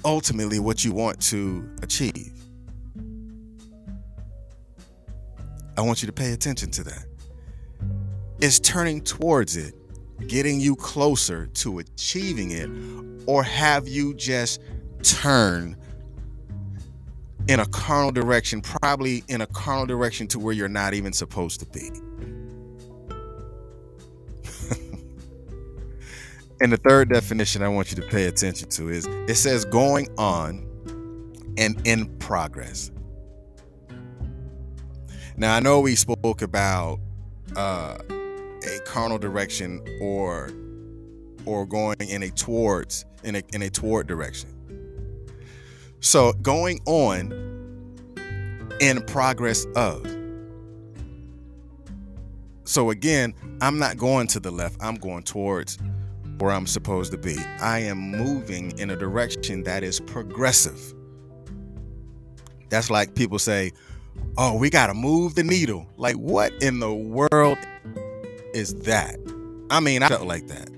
ultimately 0.05 0.60
what 0.60 0.86
you 0.86 0.91
want 0.91 1.20
to 1.24 1.67
achieve? 1.81 2.34
I 5.75 5.81
want 5.81 6.03
you 6.03 6.05
to 6.05 6.13
pay 6.13 6.34
attention 6.34 6.70
to 6.70 6.84
that. 6.84 7.05
Is 8.41 8.60
turning 8.60 9.01
towards 9.01 9.58
it 9.58 9.74
getting 10.28 10.60
you 10.60 10.75
closer 10.75 11.48
to 11.48 11.80
achieving 11.80 12.51
it, 12.51 12.70
or 13.28 13.44
have 13.44 13.88
you 13.88 14.13
just 14.13 14.62
turned 15.04 15.75
in 17.48 17.60
a 17.60 17.66
carnal 17.68 18.12
direction, 18.12 18.62
probably 18.62 19.24
in 19.28 19.42
a 19.42 19.48
carnal 19.48 19.86
direction 19.86 20.28
to 20.28 20.40
where 20.40 20.54
you're 20.54 20.70
not 20.70 20.94
even 20.94 21.13
supposed 21.13 21.60
to 21.60 21.66
be? 21.68 21.92
And 26.62 26.72
the 26.72 26.78
third 26.78 27.10
definition 27.10 27.63
I 27.63 27.70
want 27.70 27.90
you 27.90 28.00
to 28.00 28.08
pay 28.08 28.25
attention 28.25 28.70
to 28.70 28.90
is 28.90 29.08
it 29.08 29.34
says 29.34 29.66
going 29.66 30.08
on 30.20 30.63
and 31.58 31.82
in 31.88 32.06
progress. 32.20 32.92
Now 35.38 35.56
I 35.56 35.60
know 35.60 35.80
we 35.80 35.96
spoke 35.96 36.44
about 36.44 37.00
uh, 37.56 37.98
a 38.63 38.80
carnal 38.86 39.18
direction 39.18 39.82
or 40.01 40.51
or 41.46 41.65
going 41.65 41.98
in 42.00 42.24
a 42.24 42.30
towards 42.30 43.06
in 43.24 43.36
a 43.36 43.44
in 43.53 43.62
a 43.62 43.70
toward 43.70 44.08
direction. 44.08 44.50
So 46.00 46.34
going 46.34 46.80
on 46.86 47.32
in 48.80 49.01
progress 49.03 49.65
of. 49.75 50.06
So 52.63 52.89
again, 52.89 53.34
I'm 53.62 53.77
not 53.77 53.98
going 53.98 54.27
to 54.27 54.39
the 54.39 54.51
left, 54.51 54.77
I'm 54.82 54.96
going 54.96 55.24
towards 55.24 55.77
where 56.39 56.51
I'm 56.51 56.65
supposed 56.65 57.12
to 57.12 57.18
be. 57.18 57.38
I 57.60 57.80
am 57.80 58.00
moving 58.00 58.77
in 58.80 58.89
a 58.89 58.96
direction 58.96 59.63
that 59.63 59.84
is 59.84 60.00
progressive. 60.00 60.94
That's 62.70 62.89
like 62.89 63.13
people 63.13 63.38
say, 63.38 63.74
oh, 64.38 64.58
we 64.58 64.70
got 64.70 64.88
to 64.88 64.94
move 64.94 65.36
the 65.36 65.44
needle. 65.44 65.88
Like, 65.98 66.15
what 66.15 66.51
in 66.63 66.80
the 66.80 66.94
world 66.94 67.58
is 68.53 68.75
that? 68.81 69.17
I 69.70 69.79
mean, 69.79 70.03
I 70.03 70.08
felt 70.10 70.27
like 70.27 70.48
that. 70.48 70.70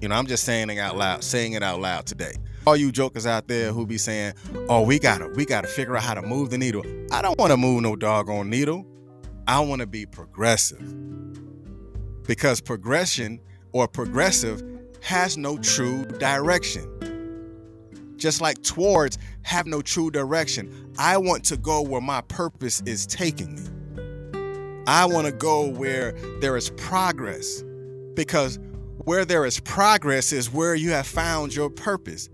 You 0.00 0.08
know, 0.08 0.14
I'm 0.14 0.26
just 0.26 0.44
saying 0.44 0.70
it 0.70 0.78
out 0.78 0.96
loud, 0.96 1.24
saying 1.24 1.54
it 1.54 1.62
out 1.62 1.80
loud 1.80 2.06
today. 2.06 2.32
All 2.66 2.76
you 2.76 2.92
jokers 2.92 3.26
out 3.26 3.48
there 3.48 3.72
who 3.72 3.86
be 3.86 3.98
saying, 3.98 4.34
"Oh, 4.68 4.82
we 4.82 4.98
gotta, 4.98 5.28
we 5.28 5.44
gotta 5.44 5.68
figure 5.68 5.96
out 5.96 6.02
how 6.02 6.14
to 6.14 6.22
move 6.22 6.50
the 6.50 6.58
needle." 6.58 6.84
I 7.10 7.22
don't 7.22 7.38
want 7.38 7.50
to 7.50 7.56
move 7.56 7.82
no 7.82 7.96
doggone 7.96 8.50
needle. 8.50 8.86
I 9.46 9.60
want 9.60 9.80
to 9.80 9.86
be 9.86 10.04
progressive 10.04 10.82
because 12.26 12.60
progression 12.60 13.40
or 13.72 13.88
progressive 13.88 14.62
has 15.00 15.38
no 15.38 15.56
true 15.56 16.04
direction. 16.04 16.94
Just 18.16 18.40
like 18.40 18.62
towards 18.62 19.16
have 19.42 19.66
no 19.66 19.80
true 19.80 20.10
direction. 20.10 20.92
I 20.98 21.16
want 21.16 21.44
to 21.44 21.56
go 21.56 21.80
where 21.80 22.00
my 22.00 22.20
purpose 22.22 22.82
is 22.84 23.06
taking 23.06 23.54
me. 23.54 23.62
I 24.88 25.04
want 25.04 25.26
to 25.26 25.32
go 25.32 25.68
where 25.68 26.12
there 26.40 26.56
is 26.56 26.70
progress 26.70 27.62
because 28.14 28.58
where 29.04 29.26
there 29.26 29.44
is 29.44 29.60
progress 29.60 30.32
is 30.32 30.50
where 30.50 30.74
you 30.74 30.92
have 30.92 31.06
found 31.06 31.54
your 31.54 31.68
purpose. 31.68 32.30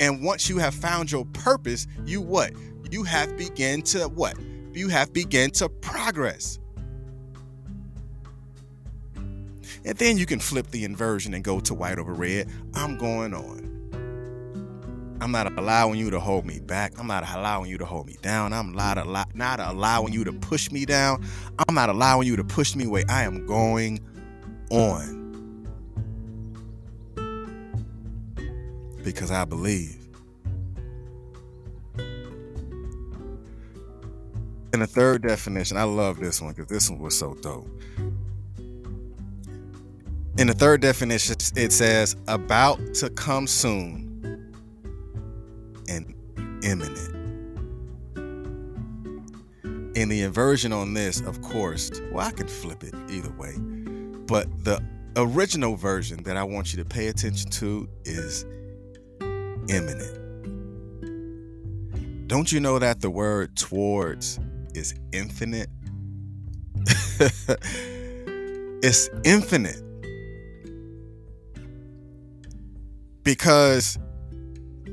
And 0.00 0.24
once 0.24 0.48
you 0.48 0.56
have 0.56 0.74
found 0.74 1.12
your 1.12 1.26
purpose, 1.26 1.86
you 2.06 2.22
what? 2.22 2.52
You 2.90 3.02
have 3.02 3.36
begun 3.36 3.82
to 3.82 4.08
what? 4.08 4.38
You 4.72 4.88
have 4.88 5.12
begun 5.12 5.50
to 5.50 5.68
progress. 5.68 6.58
And 9.84 9.98
then 9.98 10.16
you 10.16 10.24
can 10.24 10.40
flip 10.40 10.70
the 10.70 10.84
inversion 10.84 11.34
and 11.34 11.44
go 11.44 11.60
to 11.60 11.74
white 11.74 11.98
over 11.98 12.14
red. 12.14 12.48
I'm 12.72 12.96
going 12.96 13.34
on. 13.34 13.67
I'm 15.20 15.32
not 15.32 15.58
allowing 15.58 15.98
you 15.98 16.10
to 16.10 16.20
hold 16.20 16.46
me 16.46 16.60
back. 16.60 16.92
I'm 16.98 17.08
not 17.08 17.28
allowing 17.28 17.68
you 17.68 17.78
to 17.78 17.84
hold 17.84 18.06
me 18.06 18.16
down. 18.22 18.52
I'm 18.52 18.72
not, 18.72 18.98
allow- 18.98 19.26
not 19.34 19.58
allowing 19.58 20.12
you 20.12 20.22
to 20.24 20.32
push 20.32 20.70
me 20.70 20.84
down. 20.84 21.24
I'm 21.68 21.74
not 21.74 21.88
allowing 21.88 22.26
you 22.26 22.36
to 22.36 22.44
push 22.44 22.76
me 22.76 22.84
away. 22.84 23.04
I 23.08 23.24
am 23.24 23.44
going 23.46 24.00
on. 24.70 25.66
Because 29.02 29.30
I 29.30 29.44
believe. 29.44 29.96
And 34.72 34.82
the 34.82 34.86
third 34.86 35.22
definition, 35.22 35.76
I 35.76 35.82
love 35.82 36.20
this 36.20 36.40
one 36.40 36.52
because 36.52 36.68
this 36.68 36.90
one 36.90 37.00
was 37.00 37.18
so 37.18 37.34
dope. 37.34 37.66
In 40.36 40.46
the 40.46 40.54
third 40.54 40.80
definition, 40.80 41.34
it 41.56 41.72
says 41.72 42.14
about 42.28 42.78
to 42.94 43.10
come 43.10 43.48
soon 43.48 44.07
and 45.88 46.14
imminent. 46.62 47.14
In 49.96 50.08
the 50.08 50.22
inversion 50.22 50.72
on 50.72 50.94
this, 50.94 51.20
of 51.20 51.42
course, 51.42 51.90
well, 52.12 52.26
I 52.26 52.30
can 52.30 52.46
flip 52.46 52.84
it 52.84 52.94
either 53.10 53.30
way. 53.30 53.54
But 54.26 54.64
the 54.64 54.80
original 55.16 55.74
version 55.74 56.22
that 56.24 56.36
I 56.36 56.44
want 56.44 56.72
you 56.72 56.82
to 56.82 56.88
pay 56.88 57.08
attention 57.08 57.50
to 57.50 57.88
is 58.04 58.44
imminent. 59.68 60.14
Don't 62.28 62.52
you 62.52 62.60
know 62.60 62.78
that 62.78 63.00
the 63.00 63.10
word 63.10 63.56
towards 63.56 64.38
is 64.74 64.94
infinite? 65.12 65.70
it's 68.82 69.08
infinite. 69.24 69.82
because 73.28 73.98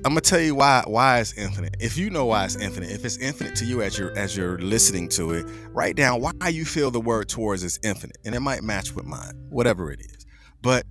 I'm 0.05 0.11
gonna 0.11 0.21
tell 0.21 0.39
you 0.39 0.53
why 0.53 0.83
why 0.85 1.19
it's 1.19 1.35
infinite. 1.35 1.77
If 1.79 1.97
you 1.97 2.11
know 2.11 2.27
why 2.27 2.45
it's 2.45 2.55
infinite, 2.57 2.91
if 2.91 3.03
it's 3.03 3.17
infinite 3.17 3.55
to 3.55 3.65
you 3.65 3.81
as 3.81 3.97
you're 3.97 4.15
as 4.15 4.37
you're 4.37 4.59
listening 4.59 5.09
to 5.09 5.31
it, 5.31 5.47
write 5.71 5.95
down 5.95 6.21
why 6.21 6.49
you 6.49 6.63
feel 6.63 6.91
the 6.91 7.01
word 7.01 7.27
towards 7.27 7.63
is 7.63 7.79
infinite, 7.83 8.19
and 8.23 8.35
it 8.35 8.39
might 8.39 8.61
match 8.61 8.93
with 8.93 9.05
mine, 9.05 9.33
whatever 9.49 9.91
it 9.91 9.99
is. 10.01 10.27
But 10.61 10.85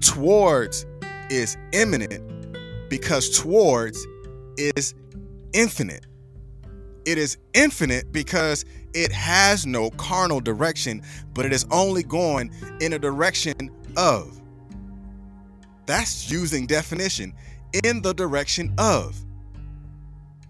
towards 0.00 0.86
is 1.28 1.56
imminent 1.72 2.22
because 2.88 3.36
towards 3.36 4.06
is 4.56 4.94
infinite. 5.52 6.06
It 7.04 7.18
is 7.18 7.38
infinite 7.52 8.12
because 8.12 8.64
it 8.94 9.10
has 9.10 9.66
no 9.66 9.90
carnal 9.90 10.38
direction, 10.38 11.02
but 11.34 11.46
it 11.46 11.52
is 11.52 11.66
only 11.72 12.04
going 12.04 12.52
in 12.80 12.92
a 12.92 12.98
direction 13.00 13.72
of. 13.96 14.40
That's 15.86 16.30
using 16.30 16.66
definition 16.66 17.32
in 17.84 18.02
the 18.02 18.12
direction 18.12 18.74
of. 18.78 19.16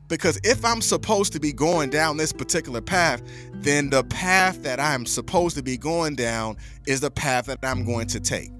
Because 0.09 0.39
if 0.45 0.65
I'm 0.65 0.81
supposed 0.81 1.33
to 1.33 1.41
be 1.41 1.53
going 1.53 1.91
down 1.91 2.17
this 2.17 2.33
particular 2.33 2.81
path, 2.81 3.23
then 3.55 3.91
the 3.91 4.05
path 4.05 4.63
that 4.63 4.79
I'm 4.79 5.05
supposed 5.05 5.57
to 5.57 5.63
be 5.63 5.77
going 5.77 6.15
down 6.15 6.57
is 6.87 7.01
the 7.01 7.11
path 7.11 7.47
that 7.47 7.59
I'm 7.63 7.85
going 7.85 8.07
to 8.09 8.21
take. 8.21 8.51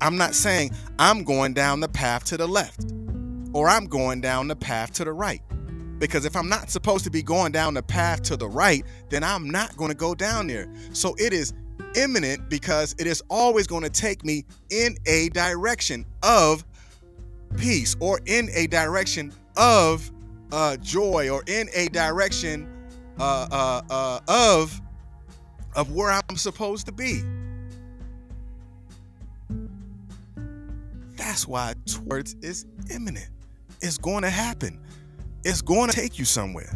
I'm 0.00 0.16
not 0.16 0.34
saying 0.34 0.72
I'm 0.98 1.24
going 1.24 1.54
down 1.54 1.80
the 1.80 1.88
path 1.88 2.24
to 2.26 2.36
the 2.36 2.46
left 2.46 2.92
or 3.52 3.68
I'm 3.68 3.86
going 3.86 4.20
down 4.20 4.48
the 4.48 4.56
path 4.56 4.92
to 4.94 5.04
the 5.04 5.12
right. 5.12 5.42
Because 5.98 6.24
if 6.24 6.34
I'm 6.34 6.48
not 6.48 6.70
supposed 6.70 7.04
to 7.04 7.10
be 7.10 7.22
going 7.22 7.52
down 7.52 7.74
the 7.74 7.82
path 7.82 8.22
to 8.22 8.36
the 8.36 8.48
right, 8.48 8.84
then 9.08 9.22
I'm 9.22 9.50
not 9.50 9.76
going 9.76 9.90
to 9.90 9.96
go 9.96 10.14
down 10.14 10.48
there. 10.48 10.72
So 10.92 11.14
it 11.18 11.32
is 11.32 11.54
imminent 11.94 12.48
because 12.48 12.94
it 12.98 13.06
is 13.06 13.22
always 13.28 13.66
going 13.66 13.82
to 13.84 13.90
take 13.90 14.24
me 14.24 14.44
in 14.70 14.96
a 15.06 15.28
direction 15.30 16.04
of 16.22 16.64
peace 17.56 17.96
or 18.00 18.20
in 18.26 18.48
a 18.54 18.66
direction 18.66 19.32
of 19.56 20.10
uh, 20.52 20.76
joy 20.76 21.28
or 21.30 21.42
in 21.46 21.68
a 21.74 21.88
direction 21.88 22.68
uh, 23.18 23.46
uh, 23.50 23.82
uh, 23.90 24.20
of 24.28 24.80
of 25.74 25.92
where 25.92 26.10
I'm 26.10 26.36
supposed 26.36 26.86
to 26.86 26.92
be. 26.92 27.22
That's 31.16 31.48
why 31.48 31.74
towards 31.86 32.34
is 32.42 32.66
imminent. 32.90 33.30
It's 33.80 33.96
going 33.96 34.22
to 34.22 34.30
happen. 34.30 34.78
It's 35.44 35.62
going 35.62 35.90
to 35.90 35.96
take 35.96 36.18
you 36.18 36.24
somewhere. 36.24 36.70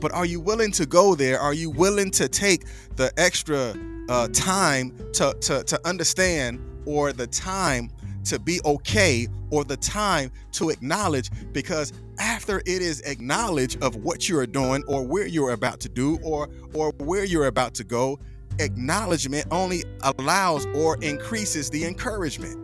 But 0.00 0.12
are 0.12 0.26
you 0.26 0.40
willing 0.40 0.72
to 0.72 0.86
go 0.86 1.14
there? 1.14 1.38
Are 1.38 1.54
you 1.54 1.70
willing 1.70 2.10
to 2.12 2.28
take 2.28 2.64
the 2.96 3.12
extra 3.16 3.74
uh, 4.08 4.28
time 4.28 4.92
to, 5.14 5.34
to, 5.40 5.62
to 5.64 5.88
understand 5.88 6.60
or 6.86 7.12
the 7.12 7.26
time 7.26 7.90
to 8.24 8.38
be 8.38 8.60
okay 8.64 9.28
or 9.50 9.64
the 9.64 9.76
time 9.76 10.30
to 10.52 10.70
acknowledge 10.70 11.30
because 11.52 11.92
after 12.18 12.58
it 12.60 12.68
is 12.82 13.00
acknowledged 13.02 13.82
of 13.82 13.96
what 13.96 14.28
you're 14.28 14.46
doing 14.46 14.82
or 14.86 15.06
where 15.06 15.26
you're 15.26 15.52
about 15.52 15.80
to 15.80 15.88
do 15.88 16.18
or 16.22 16.48
or 16.74 16.92
where 16.98 17.24
you're 17.24 17.46
about 17.46 17.74
to 17.74 17.84
go 17.84 18.18
acknowledgement 18.60 19.46
only 19.50 19.82
allows 20.02 20.66
or 20.66 20.96
increases 21.02 21.70
the 21.70 21.84
encouragement. 21.84 22.56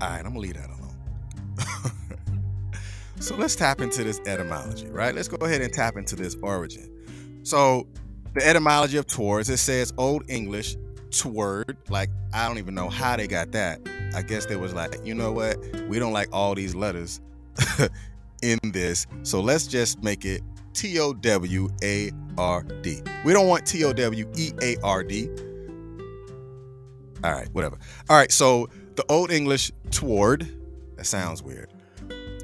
All 0.00 0.08
right 0.08 0.18
i'm 0.18 0.24
gonna 0.24 0.38
leave 0.38 0.54
that 0.54 0.68
alone. 0.68 0.96
So 3.20 3.36
let's 3.36 3.54
tap 3.54 3.82
into 3.82 4.02
this 4.02 4.18
etymology 4.24 4.88
right? 4.88 5.14
Let's 5.14 5.28
go 5.28 5.36
ahead 5.44 5.60
and 5.60 5.70
tap 5.70 5.98
into 5.98 6.16
this 6.16 6.36
origin. 6.42 6.90
So 7.42 7.86
the 8.34 8.46
etymology 8.46 8.96
of 8.96 9.06
towards 9.06 9.50
it 9.50 9.58
says 9.58 9.92
old 9.98 10.22
english 10.28 10.76
toward 11.10 11.76
like 11.88 12.10
i 12.32 12.46
don't 12.46 12.58
even 12.58 12.74
know 12.74 12.88
how 12.88 13.16
they 13.16 13.26
got 13.26 13.52
that. 13.52 13.80
I 14.14 14.22
guess 14.22 14.46
they 14.46 14.56
was 14.56 14.74
like 14.74 14.96
you 15.04 15.14
know 15.14 15.32
what? 15.32 15.58
We 15.88 15.98
don't 15.98 16.12
like 16.12 16.28
all 16.32 16.54
these 16.54 16.74
letters 16.74 17.20
in 18.42 18.58
this 18.72 19.06
so 19.22 19.40
let's 19.40 19.66
just 19.66 20.02
make 20.02 20.24
it 20.24 20.42
t-o-w-a-r-d 20.72 21.72
we 23.24 23.32
don't 23.32 23.48
want 23.48 23.66
t-o-w-e-a-r-d 23.66 25.28
all 27.22 27.32
right 27.32 27.48
whatever. 27.52 27.76
All 28.08 28.16
right 28.16 28.32
so 28.32 28.68
the 28.96 29.04
old 29.08 29.30
english 29.30 29.70
toward 29.90 30.48
that 30.96 31.04
sounds 31.04 31.42
weird 31.42 31.72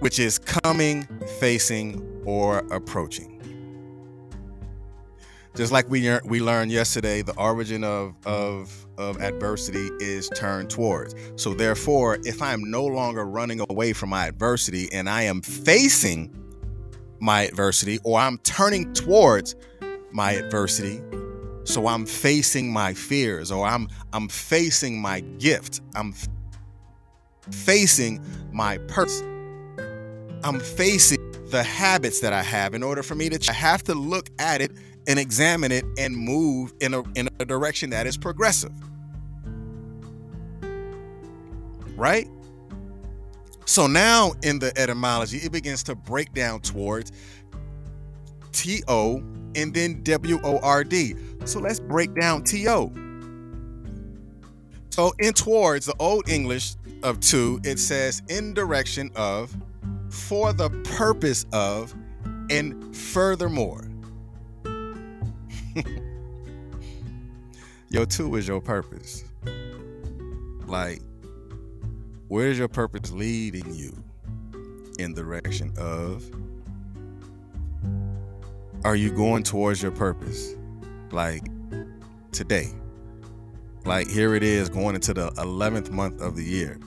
which 0.00 0.18
is 0.18 0.38
coming 0.38 1.06
facing 1.40 2.02
or 2.26 2.58
approaching 2.70 3.35
just 5.56 5.72
like 5.72 5.88
we 5.88 6.18
we 6.24 6.40
learned 6.40 6.70
yesterday, 6.70 7.22
the 7.22 7.34
origin 7.36 7.82
of 7.82 8.14
of 8.26 8.86
of 8.98 9.20
adversity 9.22 9.88
is 10.00 10.28
turned 10.28 10.70
towards. 10.70 11.14
So 11.36 11.54
therefore, 11.54 12.18
if 12.24 12.42
I 12.42 12.52
am 12.52 12.70
no 12.70 12.84
longer 12.84 13.24
running 13.24 13.60
away 13.70 13.92
from 13.92 14.10
my 14.10 14.26
adversity 14.26 14.92
and 14.92 15.08
I 15.08 15.22
am 15.22 15.40
facing 15.40 16.34
my 17.20 17.42
adversity 17.42 17.98
or 18.04 18.20
I'm 18.20 18.38
turning 18.38 18.92
towards 18.92 19.54
my 20.12 20.32
adversity, 20.32 21.00
so 21.64 21.86
I'm 21.86 22.04
facing 22.04 22.70
my 22.70 22.92
fears 22.92 23.50
or 23.50 23.66
I'm 23.66 23.88
I'm 24.12 24.28
facing 24.28 25.00
my 25.00 25.20
gift. 25.38 25.80
I'm 25.94 26.14
facing 27.50 28.22
my 28.52 28.76
purpose. 28.78 29.22
I'm 30.44 30.60
facing 30.60 31.18
the 31.50 31.62
habits 31.62 32.20
that 32.20 32.32
I 32.32 32.42
have 32.42 32.74
in 32.74 32.82
order 32.82 33.02
for 33.02 33.14
me 33.14 33.30
to 33.30 33.50
I 33.50 33.54
have 33.54 33.82
to 33.84 33.94
look 33.94 34.28
at 34.38 34.60
it 34.60 34.72
and 35.06 35.18
examine 35.18 35.72
it 35.72 35.84
and 35.98 36.16
move 36.16 36.72
in 36.80 36.94
a, 36.94 37.02
in 37.14 37.28
a 37.38 37.44
direction 37.44 37.90
that 37.90 38.06
is 38.06 38.16
progressive. 38.16 38.72
Right? 41.96 42.28
So 43.64 43.86
now 43.86 44.32
in 44.42 44.58
the 44.58 44.76
etymology, 44.78 45.38
it 45.38 45.52
begins 45.52 45.82
to 45.84 45.94
break 45.94 46.32
down 46.32 46.60
towards 46.60 47.12
T 48.52 48.82
O 48.88 49.18
and 49.54 49.74
then 49.74 50.02
W 50.02 50.38
O 50.42 50.58
R 50.58 50.84
D. 50.84 51.14
So 51.44 51.60
let's 51.60 51.80
break 51.80 52.14
down 52.14 52.44
T 52.44 52.68
O. 52.68 52.92
So 54.90 55.12
in 55.18 55.32
towards 55.32 55.86
the 55.86 55.94
Old 55.98 56.28
English 56.28 56.74
of 57.02 57.20
to, 57.20 57.60
it 57.64 57.78
says 57.78 58.22
in 58.28 58.54
direction 58.54 59.10
of, 59.14 59.54
for 60.08 60.52
the 60.52 60.70
purpose 60.96 61.44
of, 61.52 61.94
and 62.50 62.96
furthermore. 62.96 63.85
your 67.88 68.06
to 68.06 68.36
is 68.36 68.48
your 68.48 68.60
purpose. 68.60 69.24
Like, 70.66 71.00
where 72.28 72.48
is 72.48 72.58
your 72.58 72.68
purpose 72.68 73.10
leading 73.12 73.74
you 73.74 73.92
in 74.98 75.14
the 75.14 75.22
direction 75.22 75.72
of? 75.76 76.24
Are 78.84 78.96
you 78.96 79.10
going 79.10 79.42
towards 79.42 79.82
your 79.82 79.92
purpose? 79.92 80.54
Like 81.10 81.42
today. 82.32 82.70
Like 83.84 84.08
here 84.08 84.34
it 84.34 84.42
is 84.42 84.68
going 84.68 84.94
into 84.94 85.14
the 85.14 85.30
11th 85.32 85.90
month 85.90 86.20
of 86.20 86.36
the 86.36 86.44
year. 86.44 86.78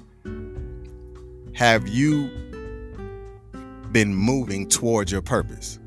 Have 1.53 1.87
you 1.87 2.29
been 3.91 4.13
moving 4.13 4.67
towards 4.67 5.11
your 5.11 5.21
purpose? 5.21 5.79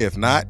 If 0.00 0.16
not, 0.16 0.46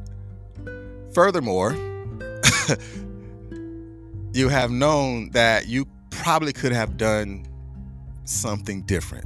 Furthermore, 1.17 1.71
you 4.33 4.49
have 4.49 4.69
known 4.69 5.31
that 5.31 5.67
you 5.67 5.87
probably 6.11 6.53
could 6.53 6.71
have 6.71 6.95
done 6.95 7.43
something 8.25 8.83
different, 8.83 9.25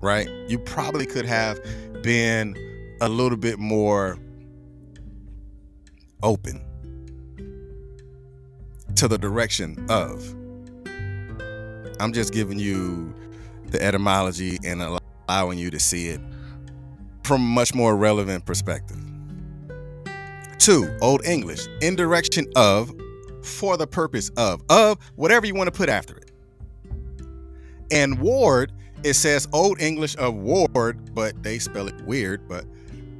right? 0.00 0.30
You 0.48 0.58
probably 0.58 1.04
could 1.04 1.26
have 1.26 1.60
been 2.02 2.56
a 3.02 3.08
little 3.10 3.36
bit 3.36 3.58
more 3.58 4.16
open 6.22 6.58
to 8.94 9.06
the 9.06 9.18
direction 9.18 9.76
of. 9.90 10.26
I'm 12.00 12.14
just 12.14 12.32
giving 12.32 12.58
you 12.58 13.14
the 13.66 13.82
etymology 13.82 14.56
and 14.64 14.80
allowing 15.28 15.58
you 15.58 15.70
to 15.70 15.78
see 15.78 16.08
it 16.08 16.20
from 17.24 17.42
a 17.42 17.44
much 17.44 17.74
more 17.74 17.94
relevant 17.94 18.46
perspective. 18.46 18.99
To, 20.60 20.98
Old 21.00 21.24
English, 21.24 21.66
in 21.80 21.96
direction 21.96 22.46
of, 22.54 22.92
for 23.42 23.76
the 23.76 23.86
purpose 23.86 24.30
of, 24.36 24.62
of 24.68 24.98
whatever 25.16 25.46
you 25.46 25.54
want 25.54 25.72
to 25.72 25.76
put 25.76 25.88
after 25.88 26.16
it. 26.16 26.30
And 27.90 28.20
Ward, 28.20 28.72
it 29.02 29.14
says 29.14 29.48
Old 29.52 29.80
English 29.80 30.16
of 30.16 30.34
Ward, 30.34 31.14
but 31.14 31.42
they 31.42 31.58
spell 31.58 31.88
it 31.88 31.98
weird, 32.02 32.46
but 32.48 32.66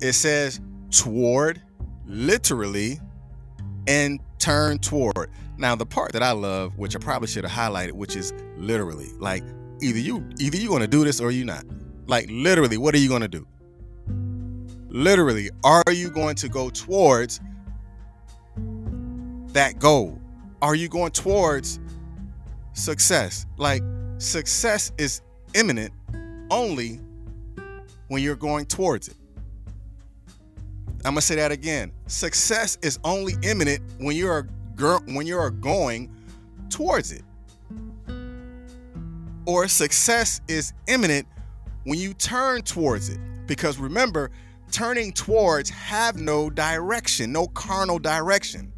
it 0.00 0.12
says 0.12 0.60
toward, 0.90 1.62
literally, 2.06 3.00
and 3.86 4.20
turn 4.38 4.78
toward. 4.78 5.30
Now, 5.56 5.74
the 5.76 5.86
part 5.86 6.12
that 6.12 6.22
I 6.22 6.32
love, 6.32 6.76
which 6.78 6.94
I 6.94 6.98
probably 6.98 7.28
should 7.28 7.44
have 7.44 7.52
highlighted, 7.52 7.92
which 7.92 8.16
is 8.16 8.32
literally, 8.56 9.08
like 9.18 9.42
either 9.80 9.98
you 9.98 10.28
either 10.38 10.56
you're 10.56 10.70
gonna 10.70 10.86
do 10.86 11.04
this 11.04 11.20
or 11.20 11.30
you're 11.30 11.46
not. 11.46 11.64
Like 12.06 12.26
literally, 12.30 12.76
what 12.76 12.94
are 12.94 12.98
you 12.98 13.08
gonna 13.08 13.28
do? 13.28 13.46
Literally, 14.90 15.50
are 15.64 15.82
you 15.90 16.10
going 16.10 16.34
to 16.36 16.48
go 16.48 16.70
towards 16.70 17.40
that 19.52 19.78
goal? 19.78 20.20
Are 20.62 20.74
you 20.74 20.88
going 20.88 21.12
towards 21.12 21.80
success? 22.74 23.46
Like, 23.56 23.82
success 24.18 24.92
is 24.98 25.22
imminent 25.54 25.92
only 26.50 27.00
when 28.08 28.22
you're 28.22 28.36
going 28.36 28.66
towards 28.66 29.08
it. 29.08 29.14
I'm 31.04 31.12
gonna 31.12 31.22
say 31.22 31.36
that 31.36 31.50
again. 31.50 31.92
Success 32.06 32.76
is 32.82 32.98
only 33.04 33.34
imminent 33.42 33.80
when 33.98 34.16
you're 34.16 34.48
when 35.06 35.26
you're 35.26 35.50
going 35.50 36.10
towards 36.68 37.12
it. 37.12 37.22
Or 39.46 39.68
success 39.68 40.40
is 40.48 40.72
imminent 40.86 41.26
when 41.84 41.98
you 41.98 42.14
turn 42.14 42.62
towards 42.62 43.08
it. 43.08 43.18
Because 43.46 43.78
remember, 43.78 44.30
turning 44.70 45.12
towards 45.12 45.70
have 45.70 46.20
no 46.20 46.50
direction, 46.50 47.32
no 47.32 47.46
carnal 47.48 47.98
direction. 47.98 48.72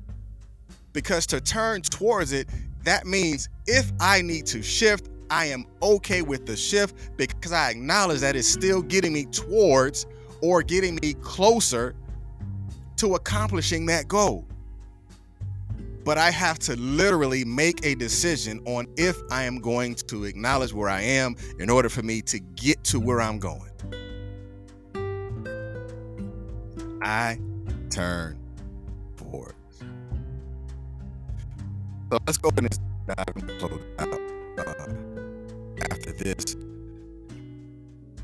Because 0.93 1.27
to 1.27 1.41
turn 1.41 1.83
towards 1.83 2.33
it, 2.33 2.49
that 2.85 3.07
means 3.07 3.49
if 3.67 3.93
I 4.01 4.23
need 4.23 4.47
to 4.47 4.63
shift, 4.63 5.09
I 5.31 5.47
am 5.47 5.65
okay 5.81 6.21
with 6.21 6.45
the 6.45 6.57
shift 6.57 6.95
because 7.17 7.53
I 7.53 7.71
acknowledge 7.71 8.21
that 8.21 8.37
it's 8.37 8.49
still 8.49 8.83
getting 8.83 9.15
me 9.15 9.25
towards 9.27 10.07
or 10.43 10.63
getting 10.63 10.99
me 11.03 11.15
closer 11.15 11.95
to 12.97 13.15
accomplishing 13.15 13.87
that 13.87 14.09
goal. 14.09 14.47
But 16.05 16.19
I 16.19 16.31
have 16.31 16.59
to 16.61 16.77
literally 16.77 17.45
make 17.45 17.87
a 17.87 17.95
decision 17.95 18.61
on 18.67 18.87
if 18.97 19.17
I 19.31 19.45
am 19.45 19.59
going 19.59 19.95
to 19.95 20.25
acknowledge 20.25 20.73
where 20.73 20.89
I 20.89 21.01
am 21.01 21.37
in 21.59 21.71
order 21.71 21.89
for 21.89 22.03
me 22.03 22.21
to 22.23 22.39
get 22.39 22.85
to 22.85 23.01
where 23.01 23.21
I'm 23.21 23.39
going. 23.39 23.72
I 27.05 27.39
turn 27.91 28.39
forward. 29.17 29.55
So 32.11 32.19
let's 32.27 32.39
go 32.39 32.51
in 32.59 32.67
and 32.67 32.79
dive 33.07 33.37
and 33.37 33.59
close 33.59 33.81
out. 33.99 34.09
uh, 34.59 35.91
after 35.91 36.13
this. 36.13 36.57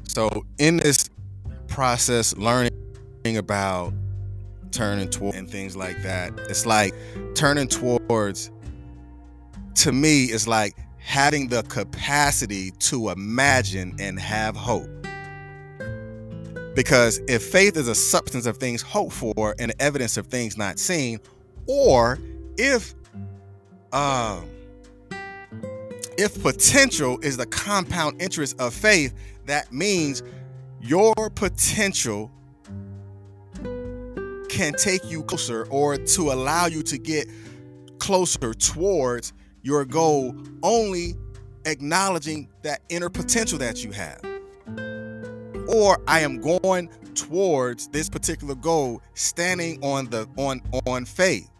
So 0.08 0.44
in 0.58 0.78
this 0.78 1.08
process, 1.66 2.36
learning 2.36 2.72
about 3.36 3.92
turning 4.70 5.10
toward 5.10 5.34
and 5.34 5.50
things 5.50 5.76
like 5.76 6.02
that, 6.02 6.32
it's 6.48 6.66
like 6.66 6.94
turning 7.34 7.68
towards. 7.68 8.50
To 9.76 9.92
me, 9.92 10.24
is 10.24 10.48
like 10.48 10.76
having 10.98 11.46
the 11.48 11.62
capacity 11.62 12.72
to 12.72 13.10
imagine 13.10 13.94
and 14.00 14.18
have 14.18 14.56
hope. 14.56 14.97
Because 16.78 17.20
if 17.26 17.42
faith 17.42 17.76
is 17.76 17.88
a 17.88 17.94
substance 17.96 18.46
of 18.46 18.58
things 18.58 18.82
hoped 18.82 19.12
for 19.12 19.52
and 19.58 19.74
evidence 19.80 20.16
of 20.16 20.28
things 20.28 20.56
not 20.56 20.78
seen, 20.78 21.18
or 21.66 22.20
if 22.56 22.94
um, 23.92 24.48
if 26.16 26.40
potential 26.40 27.18
is 27.18 27.36
the 27.36 27.46
compound 27.46 28.22
interest 28.22 28.60
of 28.60 28.72
faith, 28.72 29.12
that 29.46 29.72
means 29.72 30.22
your 30.80 31.14
potential 31.34 32.30
can 34.48 34.72
take 34.74 35.04
you 35.10 35.24
closer 35.24 35.66
or 35.70 35.96
to 35.96 36.30
allow 36.30 36.66
you 36.66 36.84
to 36.84 36.96
get 36.96 37.26
closer 37.98 38.54
towards 38.54 39.32
your 39.62 39.84
goal 39.84 40.32
only 40.62 41.16
acknowledging 41.64 42.48
that 42.62 42.82
inner 42.88 43.10
potential 43.10 43.58
that 43.58 43.82
you 43.82 43.90
have 43.90 44.20
or 45.68 45.98
I 46.08 46.20
am 46.20 46.40
going 46.40 46.88
towards 47.14 47.88
this 47.88 48.08
particular 48.08 48.54
goal 48.54 49.02
standing 49.14 49.82
on 49.84 50.06
the 50.06 50.26
on 50.36 50.60
on 50.86 51.04
faith. 51.04 51.50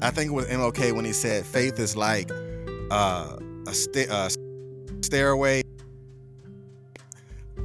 I 0.00 0.10
think 0.10 0.30
it 0.30 0.34
was 0.34 0.46
MLK 0.46 0.94
when 0.94 1.04
he 1.04 1.12
said 1.12 1.44
faith 1.44 1.78
is 1.78 1.96
like 1.96 2.30
uh, 2.90 3.36
a, 3.66 4.06
a 4.10 4.30
stairway. 5.02 5.62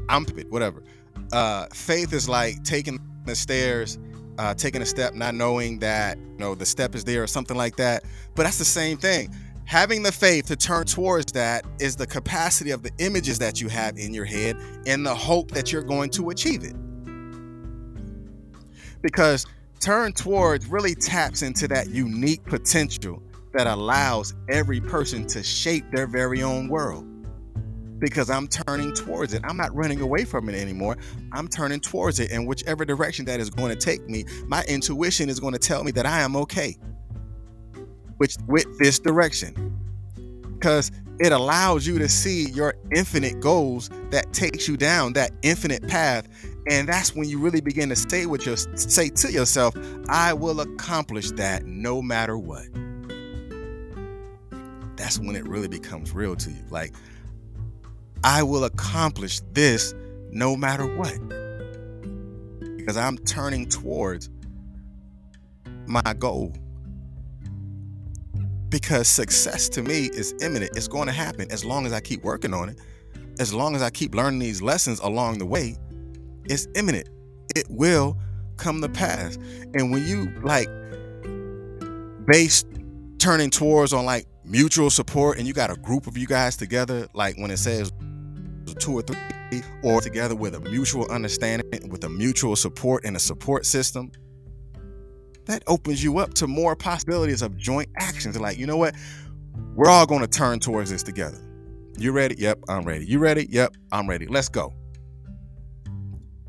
I'm 0.09 0.25
whatever. 0.49 0.83
Uh, 1.31 1.67
faith 1.73 2.13
is 2.13 2.29
like 2.29 2.63
taking 2.63 2.99
the 3.25 3.35
stairs, 3.35 3.97
uh, 4.37 4.53
taking 4.53 4.81
a 4.81 4.85
step, 4.85 5.13
not 5.13 5.35
knowing 5.35 5.79
that 5.79 6.17
you 6.17 6.37
know 6.37 6.55
the 6.55 6.65
step 6.65 6.95
is 6.95 7.03
there 7.03 7.23
or 7.23 7.27
something 7.27 7.57
like 7.57 7.75
that. 7.77 8.03
But 8.35 8.43
that's 8.43 8.59
the 8.59 8.65
same 8.65 8.97
thing 8.97 9.33
having 9.67 10.01
the 10.01 10.11
faith 10.11 10.45
to 10.45 10.55
turn 10.55 10.85
towards 10.85 11.33
that 11.33 11.65
is 11.79 11.97
the 11.97 12.07
capacity 12.07 12.71
of 12.71 12.81
the 12.83 12.91
images 12.99 13.37
that 13.37 13.61
you 13.61 13.67
have 13.67 13.97
in 13.97 14.13
your 14.13 14.23
head 14.23 14.57
and 14.87 15.05
the 15.05 15.13
hope 15.13 15.51
that 15.51 15.71
you're 15.73 15.83
going 15.83 16.09
to 16.09 16.29
achieve 16.29 16.63
it. 16.63 16.73
Because 19.01 19.45
turn 19.81 20.13
towards 20.13 20.67
really 20.67 20.95
taps 20.95 21.41
into 21.41 21.67
that 21.67 21.89
unique 21.89 22.43
potential 22.45 23.21
that 23.53 23.67
allows 23.67 24.33
every 24.49 24.79
person 24.79 25.27
to 25.27 25.43
shape 25.43 25.83
their 25.91 26.07
very 26.07 26.41
own 26.41 26.69
world. 26.69 27.05
Because 27.99 28.29
I'm 28.29 28.47
turning 28.47 28.93
towards 28.93 29.33
it. 29.33 29.41
I'm 29.43 29.57
not 29.57 29.75
running 29.75 29.99
away 29.99 30.23
from 30.23 30.47
it 30.47 30.55
anymore. 30.55 30.97
I'm 31.33 31.47
turning 31.47 31.81
towards 31.81 32.19
it. 32.21 32.31
And 32.31 32.47
whichever 32.47 32.85
direction 32.85 33.25
that 33.25 33.41
is 33.41 33.49
going 33.49 33.77
to 33.77 33.79
take 33.79 34.07
me, 34.07 34.23
my 34.45 34.63
intuition 34.67 35.29
is 35.29 35.41
going 35.41 35.53
to 35.53 35.59
tell 35.59 35.83
me 35.83 35.91
that 35.91 36.05
I 36.05 36.21
am 36.21 36.37
okay 36.37 36.77
which 38.17 38.35
with 38.47 38.65
this 38.79 38.99
direction. 38.99 39.73
Because 40.53 40.91
it 41.19 41.31
allows 41.31 41.87
you 41.87 41.97
to 41.97 42.07
see 42.07 42.49
your 42.51 42.75
infinite 42.93 43.39
goals 43.39 43.89
that 44.11 44.31
takes 44.33 44.67
you 44.67 44.77
down 44.77 45.13
that 45.13 45.31
infinite 45.41 45.87
path 45.87 46.27
and 46.69 46.87
that's 46.87 47.15
when 47.15 47.27
you 47.27 47.39
really 47.39 47.61
begin 47.61 47.89
to 47.89 47.95
say 47.95 48.25
what 48.25 48.45
you 48.45 48.55
say 48.55 49.09
to 49.09 49.31
yourself 49.31 49.75
i 50.09 50.33
will 50.33 50.59
accomplish 50.61 51.31
that 51.31 51.65
no 51.65 52.01
matter 52.01 52.37
what. 52.37 52.65
That's 54.95 55.19
when 55.19 55.35
it 55.35 55.47
really 55.47 55.67
becomes 55.67 56.11
real 56.11 56.35
to 56.35 56.51
you. 56.51 56.63
Like 56.69 56.93
i 58.23 58.43
will 58.43 58.65
accomplish 58.65 59.39
this 59.53 59.93
no 60.31 60.55
matter 60.55 60.85
what. 60.95 61.17
Because 62.77 62.97
i'm 62.97 63.17
turning 63.19 63.67
towards 63.67 64.29
my 65.87 66.13
goal 66.13 66.53
because 68.69 69.07
success 69.07 69.69
to 69.69 69.81
me 69.81 70.09
is 70.13 70.33
imminent. 70.41 70.75
It's 70.75 70.87
going 70.87 71.07
to 71.07 71.13
happen 71.13 71.51
as 71.51 71.63
long 71.63 71.85
as 71.85 71.93
I 71.93 71.99
keep 71.99 72.23
working 72.23 72.53
on 72.53 72.69
it. 72.69 72.79
As 73.39 73.53
long 73.53 73.75
as 73.75 73.81
I 73.81 73.89
keep 73.89 74.15
learning 74.15 74.39
these 74.39 74.61
lessons 74.61 74.99
along 74.99 75.37
the 75.37 75.45
way, 75.45 75.77
it's 76.45 76.67
imminent. 76.75 77.07
It 77.55 77.65
will 77.69 78.17
come 78.57 78.81
to 78.81 78.89
pass. 78.89 79.37
And 79.73 79.91
when 79.91 80.05
you 80.05 80.31
like 80.41 80.67
base 82.25 82.65
turning 83.19 83.49
towards 83.49 83.93
on 83.93 84.05
like 84.05 84.25
mutual 84.43 84.89
support 84.89 85.37
and 85.37 85.47
you 85.47 85.53
got 85.53 85.69
a 85.69 85.75
group 85.75 86.07
of 86.07 86.17
you 86.17 86.27
guys 86.27 86.57
together, 86.57 87.07
like 87.13 87.37
when 87.37 87.51
it 87.51 87.57
says 87.57 87.91
two 88.79 88.97
or 88.97 89.01
three, 89.01 89.17
or 89.83 90.01
together 90.01 90.35
with 90.35 90.55
a 90.55 90.59
mutual 90.59 91.09
understanding, 91.09 91.89
with 91.89 92.03
a 92.03 92.09
mutual 92.09 92.55
support 92.55 93.05
and 93.05 93.15
a 93.15 93.19
support 93.19 93.65
system, 93.65 94.11
that 95.47 95.63
opens 95.67 96.03
you 96.03 96.19
up 96.19 96.33
to 96.35 96.47
more 96.47 96.75
possibilities 96.75 97.41
of 97.41 97.57
joint 97.57 97.89
actions. 97.97 98.39
Like, 98.39 98.57
you 98.57 98.67
know 98.67 98.77
what? 98.77 98.95
We're 99.75 99.89
all 99.89 100.05
going 100.05 100.21
to 100.21 100.27
turn 100.27 100.59
towards 100.59 100.89
this 100.89 101.03
together. 101.03 101.37
You 101.97 102.11
ready? 102.11 102.35
Yep, 102.37 102.59
I'm 102.69 102.83
ready. 102.83 103.05
You 103.05 103.19
ready? 103.19 103.47
Yep, 103.49 103.75
I'm 103.91 104.07
ready. 104.07 104.27
Let's 104.27 104.49
go. 104.49 104.73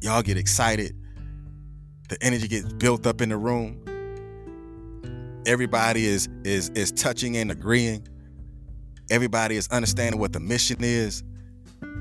Y'all 0.01 0.23
get 0.23 0.37
excited. 0.37 0.95
The 2.09 2.23
energy 2.23 2.49
gets 2.49 2.73
built 2.75 3.07
up 3.07 3.21
in 3.21 3.31
the 3.31 3.37
room. 3.37 3.83
Everybody 5.47 6.07
is 6.07 6.29
is 6.45 6.69
is 6.71 6.93
touching 6.93 7.37
and 7.37 7.51
agreeing. 7.51 8.07
Everybody 9.11 9.57
is 9.57 9.69
understanding 9.69 10.21
what 10.21 10.33
the 10.33 10.41
mission 10.41 10.79
is. 10.81 11.23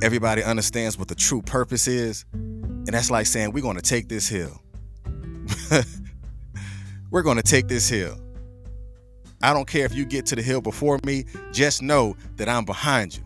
Everybody 0.01 0.43
understands 0.43 0.97
what 0.97 1.07
the 1.07 1.15
true 1.15 1.41
purpose 1.41 1.88
is. 1.88 2.25
And 2.33 2.88
that's 2.88 3.10
like 3.10 3.25
saying 3.25 3.51
we're 3.51 3.63
going 3.63 3.77
to 3.77 3.81
take 3.81 4.10
this 4.10 4.27
hill. 4.27 4.62
We're 7.10 7.24
going 7.24 7.38
to 7.38 7.43
take 7.43 7.67
this 7.67 7.88
hill. 7.88 8.20
I 9.41 9.54
don't 9.54 9.67
care 9.67 9.86
if 9.86 9.93
you 9.93 10.06
get 10.06 10.26
to 10.28 10.36
the 10.36 10.41
hill 10.41 10.62
before 10.62 11.00
me, 11.06 11.26
just 11.52 11.82
know 11.82 12.17
that 12.36 12.50
I'm 12.50 12.65
behind 12.65 13.15
you. 13.15 13.24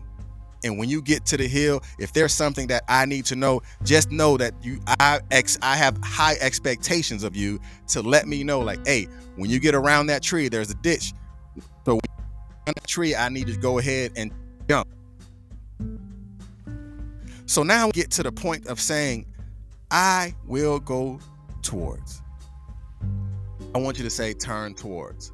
And 0.64 0.78
when 0.78 0.88
you 0.88 1.02
get 1.02 1.24
to 1.26 1.36
the 1.36 1.48
hill, 1.48 1.82
if 1.98 2.12
there's 2.12 2.32
something 2.32 2.68
that 2.68 2.84
I 2.88 3.04
need 3.06 3.24
to 3.26 3.36
know, 3.36 3.62
just 3.82 4.12
know 4.12 4.36
that 4.36 4.54
you 4.62 4.80
I 4.86 5.20
ex 5.32 5.58
I 5.60 5.74
have 5.76 5.98
high 6.04 6.36
expectations 6.40 7.24
of 7.24 7.34
you 7.34 7.60
to 7.88 8.02
let 8.02 8.28
me 8.28 8.44
know 8.44 8.60
like, 8.60 8.86
hey, 8.86 9.08
when 9.36 9.50
you 9.50 9.58
get 9.58 9.74
around 9.74 10.06
that 10.06 10.22
tree, 10.22 10.48
there's 10.48 10.70
a 10.70 10.76
ditch. 10.76 11.12
So 11.84 11.94
on 11.94 12.74
the 12.74 12.86
tree, 12.86 13.16
I 13.16 13.28
need 13.28 13.48
to 13.48 13.56
go 13.56 13.78
ahead 13.78 14.12
and 14.14 14.30
jump. 14.68 14.88
So 17.46 17.64
now 17.64 17.86
we 17.86 17.92
get 17.92 18.10
to 18.12 18.22
the 18.22 18.30
point 18.30 18.68
of 18.68 18.80
saying, 18.80 19.26
I 19.90 20.34
will 20.46 20.78
go 20.78 21.18
towards. 21.62 22.22
I 23.74 23.78
want 23.78 23.96
you 23.96 24.04
to 24.04 24.10
say 24.10 24.34
turn 24.34 24.74
towards. 24.74 25.32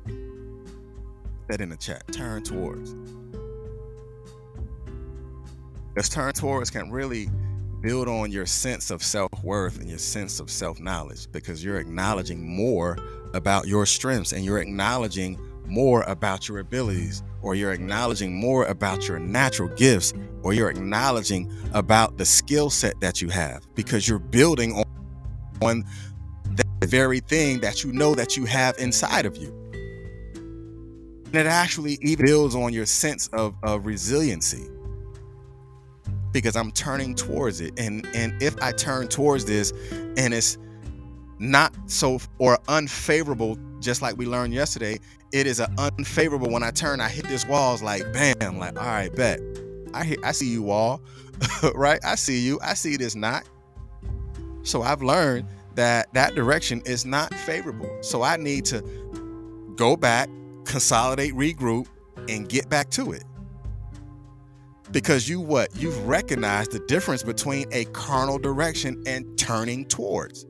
That 1.48 1.60
in 1.60 1.70
the 1.70 1.76
chat. 1.76 2.04
Turn 2.12 2.42
towards. 2.42 2.94
Because 5.94 6.08
turn 6.08 6.32
towards 6.34 6.70
can 6.70 6.90
really 6.90 7.28
build 7.80 8.06
on 8.08 8.30
your 8.30 8.46
sense 8.46 8.90
of 8.90 9.02
self 9.02 9.30
worth 9.42 9.80
and 9.80 9.88
your 9.88 9.98
sense 9.98 10.38
of 10.38 10.50
self 10.50 10.78
knowledge 10.78 11.26
because 11.32 11.64
you're 11.64 11.78
acknowledging 11.78 12.46
more 12.46 12.96
about 13.34 13.66
your 13.66 13.86
strengths 13.86 14.32
and 14.32 14.44
you're 14.44 14.58
acknowledging 14.58 15.38
more 15.66 16.02
about 16.02 16.48
your 16.48 16.60
abilities 16.60 17.22
or 17.42 17.54
you're 17.54 17.72
acknowledging 17.72 18.34
more 18.34 18.64
about 18.66 19.06
your 19.08 19.18
natural 19.18 19.68
gifts 19.70 20.12
or 20.42 20.52
you're 20.52 20.70
acknowledging 20.70 21.52
about 21.74 22.16
the 22.18 22.24
skill 22.24 22.70
set 22.70 22.98
that 23.00 23.20
you 23.20 23.28
have 23.28 23.66
because 23.74 24.08
you're 24.08 24.18
building 24.18 24.72
on, 24.72 24.84
on 25.60 25.84
the 26.80 26.86
very 26.86 27.20
thing 27.20 27.60
that 27.60 27.84
you 27.84 27.92
know 27.92 28.14
that 28.14 28.36
you 28.36 28.44
have 28.44 28.78
inside 28.78 29.26
of 29.26 29.36
you. 29.36 29.54
And 31.26 31.34
it 31.34 31.46
actually 31.46 31.98
even 32.00 32.24
builds 32.24 32.54
on 32.54 32.72
your 32.72 32.86
sense 32.86 33.28
of, 33.28 33.54
of 33.62 33.84
resiliency 33.84 34.66
because 36.32 36.56
I'm 36.56 36.70
turning 36.72 37.14
towards 37.14 37.60
it. 37.60 37.78
And 37.78 38.06
and 38.14 38.40
if 38.42 38.60
I 38.62 38.72
turn 38.72 39.08
towards 39.08 39.44
this 39.44 39.72
and 40.16 40.32
it's 40.32 40.56
not 41.38 41.74
so 41.86 42.18
or 42.38 42.58
unfavorable, 42.68 43.58
just 43.80 44.00
like 44.00 44.16
we 44.16 44.26
learned 44.26 44.54
yesterday, 44.54 44.98
it 45.32 45.46
is 45.46 45.60
an 45.60 45.74
unfavorable 45.78 46.50
when 46.50 46.62
I 46.62 46.70
turn, 46.70 47.00
I 47.00 47.08
hit 47.08 47.26
this 47.26 47.46
wall, 47.46 47.74
it's 47.74 47.82
like 47.82 48.10
bam, 48.12 48.58
like 48.58 48.78
all 48.78 48.86
right, 48.86 49.14
bet. 49.14 49.40
I 49.94 50.04
hear, 50.04 50.18
I 50.22 50.32
see 50.32 50.48
you 50.48 50.70
all, 50.70 51.00
right? 51.74 52.00
I 52.04 52.14
see 52.14 52.38
you. 52.38 52.58
I 52.62 52.74
see 52.74 52.96
this 52.96 53.14
not. 53.14 53.44
So 54.62 54.82
I've 54.82 55.02
learned 55.02 55.46
that 55.78 56.12
that 56.12 56.34
direction 56.34 56.82
is 56.84 57.06
not 57.06 57.32
favorable. 57.32 57.88
So 58.00 58.22
I 58.22 58.36
need 58.36 58.64
to 58.66 58.82
go 59.76 59.96
back, 59.96 60.28
consolidate, 60.64 61.32
regroup, 61.34 61.86
and 62.28 62.48
get 62.48 62.68
back 62.68 62.90
to 62.90 63.12
it. 63.12 63.22
Because 64.90 65.28
you 65.28 65.38
what? 65.38 65.68
You've 65.76 65.96
recognized 66.04 66.72
the 66.72 66.80
difference 66.80 67.22
between 67.22 67.66
a 67.70 67.84
carnal 67.86 68.38
direction 68.38 69.00
and 69.06 69.38
turning 69.38 69.84
towards. 69.84 70.46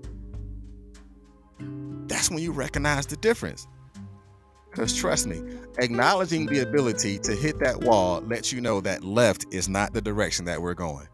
That's 2.07 2.31
when 2.31 2.38
you 2.38 2.53
recognize 2.53 3.05
the 3.05 3.19
difference. 3.19 3.67
Because 4.71 4.97
trust 4.97 5.27
me, 5.27 5.43
acknowledging 5.77 6.47
the 6.47 6.61
ability 6.61 7.19
to 7.19 7.33
hit 7.35 7.59
that 7.59 7.83
wall 7.83 8.23
lets 8.23 8.51
you 8.51 8.62
know 8.62 8.81
that 8.81 9.05
left 9.05 9.45
is 9.51 9.69
not 9.69 9.93
the 9.93 10.01
direction 10.01 10.47
that 10.47 10.62
we're 10.62 10.73
going. 10.73 11.07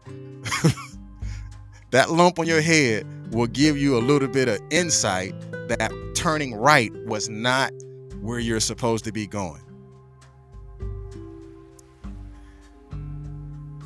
that 1.95 2.11
lump 2.11 2.37
on 2.39 2.45
your 2.45 2.59
head 2.59 3.07
will 3.33 3.47
give 3.47 3.77
you 3.77 3.97
a 3.97 3.99
little 3.99 4.27
bit 4.27 4.49
of 4.49 4.59
insight 4.69 5.33
that 5.69 5.93
turning 6.13 6.53
right 6.53 6.91
was 7.05 7.29
not 7.29 7.71
where 8.19 8.37
you're 8.37 8.59
supposed 8.59 9.05
to 9.05 9.13
be 9.13 9.25
going. 9.25 9.61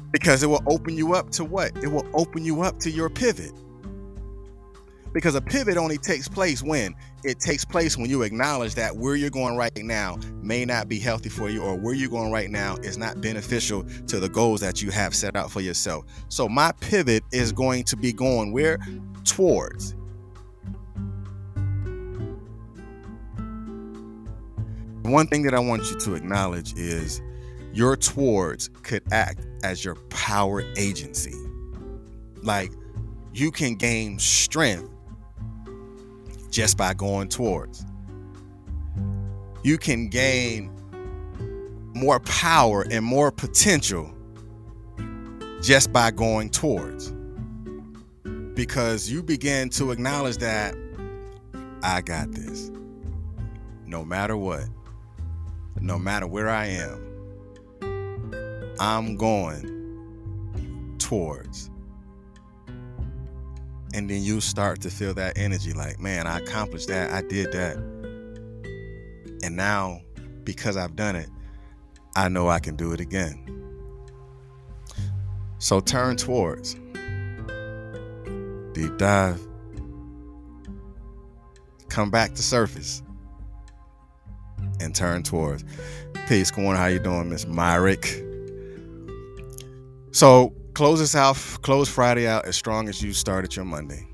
Because 0.10 0.42
it 0.42 0.48
will 0.48 0.64
open 0.66 0.98
you 0.98 1.14
up 1.14 1.30
to 1.34 1.46
what? 1.46 1.78
It 1.84 1.90
will 1.90 2.08
open 2.16 2.44
you 2.44 2.64
up 2.64 2.80
to 2.80 2.90
your 2.90 3.12
pivot. 3.12 3.54
Because 5.14 5.36
a 5.36 5.42
pivot 5.42 5.78
only 5.78 5.98
takes 5.98 6.28
place 6.28 6.62
when 6.62 6.96
it 7.24 7.40
takes 7.40 7.66
place 7.66 7.98
when 7.98 8.10
you 8.10 8.22
acknowledge 8.22 8.76
that 8.76 8.96
where 8.96 9.16
you're 9.16 9.30
going 9.30 9.58
right 9.58 9.76
now 9.78 10.18
may 10.42 10.66
not 10.66 10.88
be 10.88 11.00
healthy 11.00 11.30
for 11.30 11.50
you, 11.50 11.62
or 11.62 11.76
where 11.76 11.94
you're 11.94 12.10
going 12.10 12.32
right 12.32 12.50
now 12.50 12.76
is 12.78 12.98
not 12.98 13.20
beneficial 13.20 13.84
to 14.08 14.20
the 14.20 14.30
goals 14.30 14.62
that 14.62 14.82
you 14.82 14.92
have 14.92 15.16
set 15.16 15.36
out 15.36 15.52
for 15.52 15.62
yourself. 15.62 16.06
So, 16.30 16.48
my 16.48 16.72
pivot 16.80 17.24
is 17.32 17.52
going 17.52 17.84
to 17.86 17.98
be 17.98 18.14
going 18.14 18.52
where? 18.52 18.80
Towards. 19.26 19.96
One 25.04 25.26
thing 25.28 25.42
that 25.44 25.56
I 25.56 25.60
want 25.60 25.90
you 25.90 26.00
to 26.02 26.14
acknowledge 26.14 26.74
is 26.76 27.22
your 27.74 27.96
towards 27.96 28.70
could 28.84 29.02
act 29.12 29.48
as 29.64 29.84
your 29.84 29.96
power 30.10 30.64
agency. 30.78 31.34
Like 32.44 32.72
you 33.34 33.52
can 33.52 33.76
gain 33.76 34.20
strength 34.20 34.90
just 36.50 36.78
by 36.78 36.94
going 36.94 37.30
towards. 37.30 37.86
You 39.64 39.78
can 39.78 40.08
gain 40.08 40.72
more 41.94 42.20
power 42.22 42.86
and 42.90 43.04
more 43.04 43.32
potential 43.32 44.14
just 45.62 45.92
by 45.92 46.12
going 46.12 46.50
towards. 46.50 47.14
Because 48.54 49.10
you 49.10 49.24
begin 49.24 49.70
to 49.72 49.92
acknowledge 49.92 50.38
that 50.38 50.76
I 51.84 52.02
got 52.02 52.32
this. 52.32 52.72
No 53.86 54.04
matter 54.04 54.38
what, 54.38 54.66
no 55.80 55.98
matter 55.98 56.28
where 56.28 56.50
I 56.50 56.66
am, 56.66 57.06
I'm 58.80 59.16
going 59.16 60.96
towards 61.00 61.69
and 63.94 64.10
then 64.10 64.24
you 64.24 64.40
start 64.42 64.82
to 64.82 64.90
feel 64.90 65.14
that 65.14 65.38
energy 65.38 65.74
like 65.74 66.00
man 66.00 66.28
i 66.28 66.38
accomplished 66.40 66.88
that. 66.88 67.12
I 67.12 67.22
did 67.22 67.52
that. 67.52 67.78
And 69.44 69.56
now 69.56 70.02
because 70.44 70.78
i've 70.78 70.96
done 70.96 71.16
it 71.16 71.30
i 72.16 72.28
know 72.28 72.50
i 72.50 72.60
can 72.60 72.76
do 72.76 72.92
it 72.94 73.00
again. 73.00 73.50
So 75.60 75.82
turn 75.82 76.16
towards. 76.16 76.76
Deep 78.74 78.98
dive. 78.98 79.46
Come 81.90 82.10
back 82.10 82.34
to 82.36 82.42
surface 82.42 83.04
and 84.80 84.96
turn 84.96 85.24
towards. 85.24 85.66
Peace 86.28 86.50
corner 86.50 86.78
how 86.78 86.86
you 86.86 87.00
doing 87.00 87.30
miss 87.30 87.46
myrick? 87.46 88.24
So 90.12 90.54
close 90.74 91.00
this 91.00 91.16
out, 91.16 91.36
close 91.62 91.90
Friday 91.90 92.28
out 92.28 92.46
as 92.46 92.56
strong 92.56 92.90
as 92.90 93.02
you 93.02 93.14
started 93.14 93.56
your 93.56 93.66
Monday. 93.66 94.08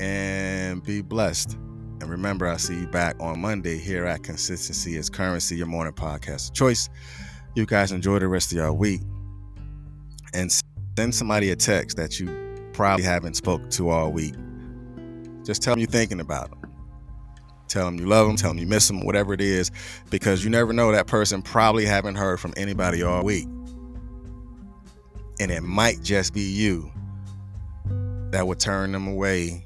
And 0.00 0.82
be 0.82 1.02
blessed. 1.02 1.54
And 2.00 2.08
remember, 2.08 2.46
I'll 2.46 2.58
see 2.58 2.78
you 2.78 2.86
back 2.86 3.16
on 3.18 3.40
Monday 3.40 3.78
here 3.78 4.06
at 4.06 4.22
Consistency 4.22 4.96
is 4.96 5.10
Currency, 5.10 5.56
your 5.56 5.66
morning 5.66 5.92
podcast 5.92 6.54
choice. 6.54 6.88
You 7.54 7.66
guys 7.66 7.90
enjoy 7.90 8.20
the 8.20 8.28
rest 8.28 8.52
of 8.52 8.58
your 8.58 8.72
week. 8.72 9.00
And 10.32 10.52
send 10.96 11.14
somebody 11.14 11.50
a 11.50 11.56
text 11.56 11.96
that 11.96 12.20
you 12.20 12.70
probably 12.72 13.04
haven't 13.04 13.34
spoke 13.34 13.68
to 13.70 13.88
all 13.88 14.12
week. 14.12 14.34
Just 15.44 15.62
tell 15.62 15.72
them 15.72 15.80
you're 15.80 15.88
thinking 15.88 16.20
about 16.20 16.50
them. 16.50 16.60
Tell 17.66 17.86
them 17.86 17.98
you 17.98 18.06
love 18.06 18.26
them, 18.26 18.36
tell 18.36 18.50
them 18.50 18.58
you 18.58 18.66
miss 18.66 18.86
them, 18.86 19.04
whatever 19.04 19.34
it 19.34 19.40
is, 19.40 19.70
because 20.10 20.42
you 20.42 20.50
never 20.50 20.72
know 20.72 20.92
that 20.92 21.06
person 21.06 21.42
probably 21.42 21.84
haven't 21.84 22.14
heard 22.14 22.40
from 22.40 22.54
anybody 22.56 23.02
all 23.02 23.22
week 23.24 23.46
and 25.40 25.50
it 25.50 25.62
might 25.62 26.02
just 26.02 26.34
be 26.34 26.42
you 26.42 26.90
that 28.30 28.46
would 28.46 28.60
turn 28.60 28.92
them 28.92 29.06
away 29.06 29.64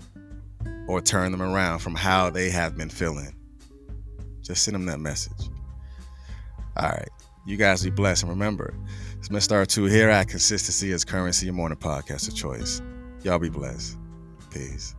or 0.88 1.00
turn 1.00 1.32
them 1.32 1.42
around 1.42 1.80
from 1.80 1.94
how 1.94 2.30
they 2.30 2.50
have 2.50 2.76
been 2.76 2.90
feeling. 2.90 3.34
Just 4.42 4.64
send 4.64 4.74
them 4.74 4.86
that 4.86 5.00
message. 5.00 5.48
All 6.76 6.88
right. 6.88 7.08
You 7.46 7.56
guys 7.56 7.82
be 7.82 7.90
blessed. 7.90 8.22
And 8.22 8.30
remember, 8.30 8.74
it's 9.18 9.28
Mr. 9.28 9.64
R2 9.64 9.90
here 9.90 10.10
at 10.10 10.28
Consistency 10.28 10.92
is 10.92 11.04
Currency, 11.04 11.46
your 11.46 11.54
morning 11.54 11.78
podcast 11.78 12.28
of 12.28 12.34
choice. 12.34 12.80
Y'all 13.22 13.38
be 13.38 13.48
blessed. 13.48 13.96
Peace. 14.50 14.94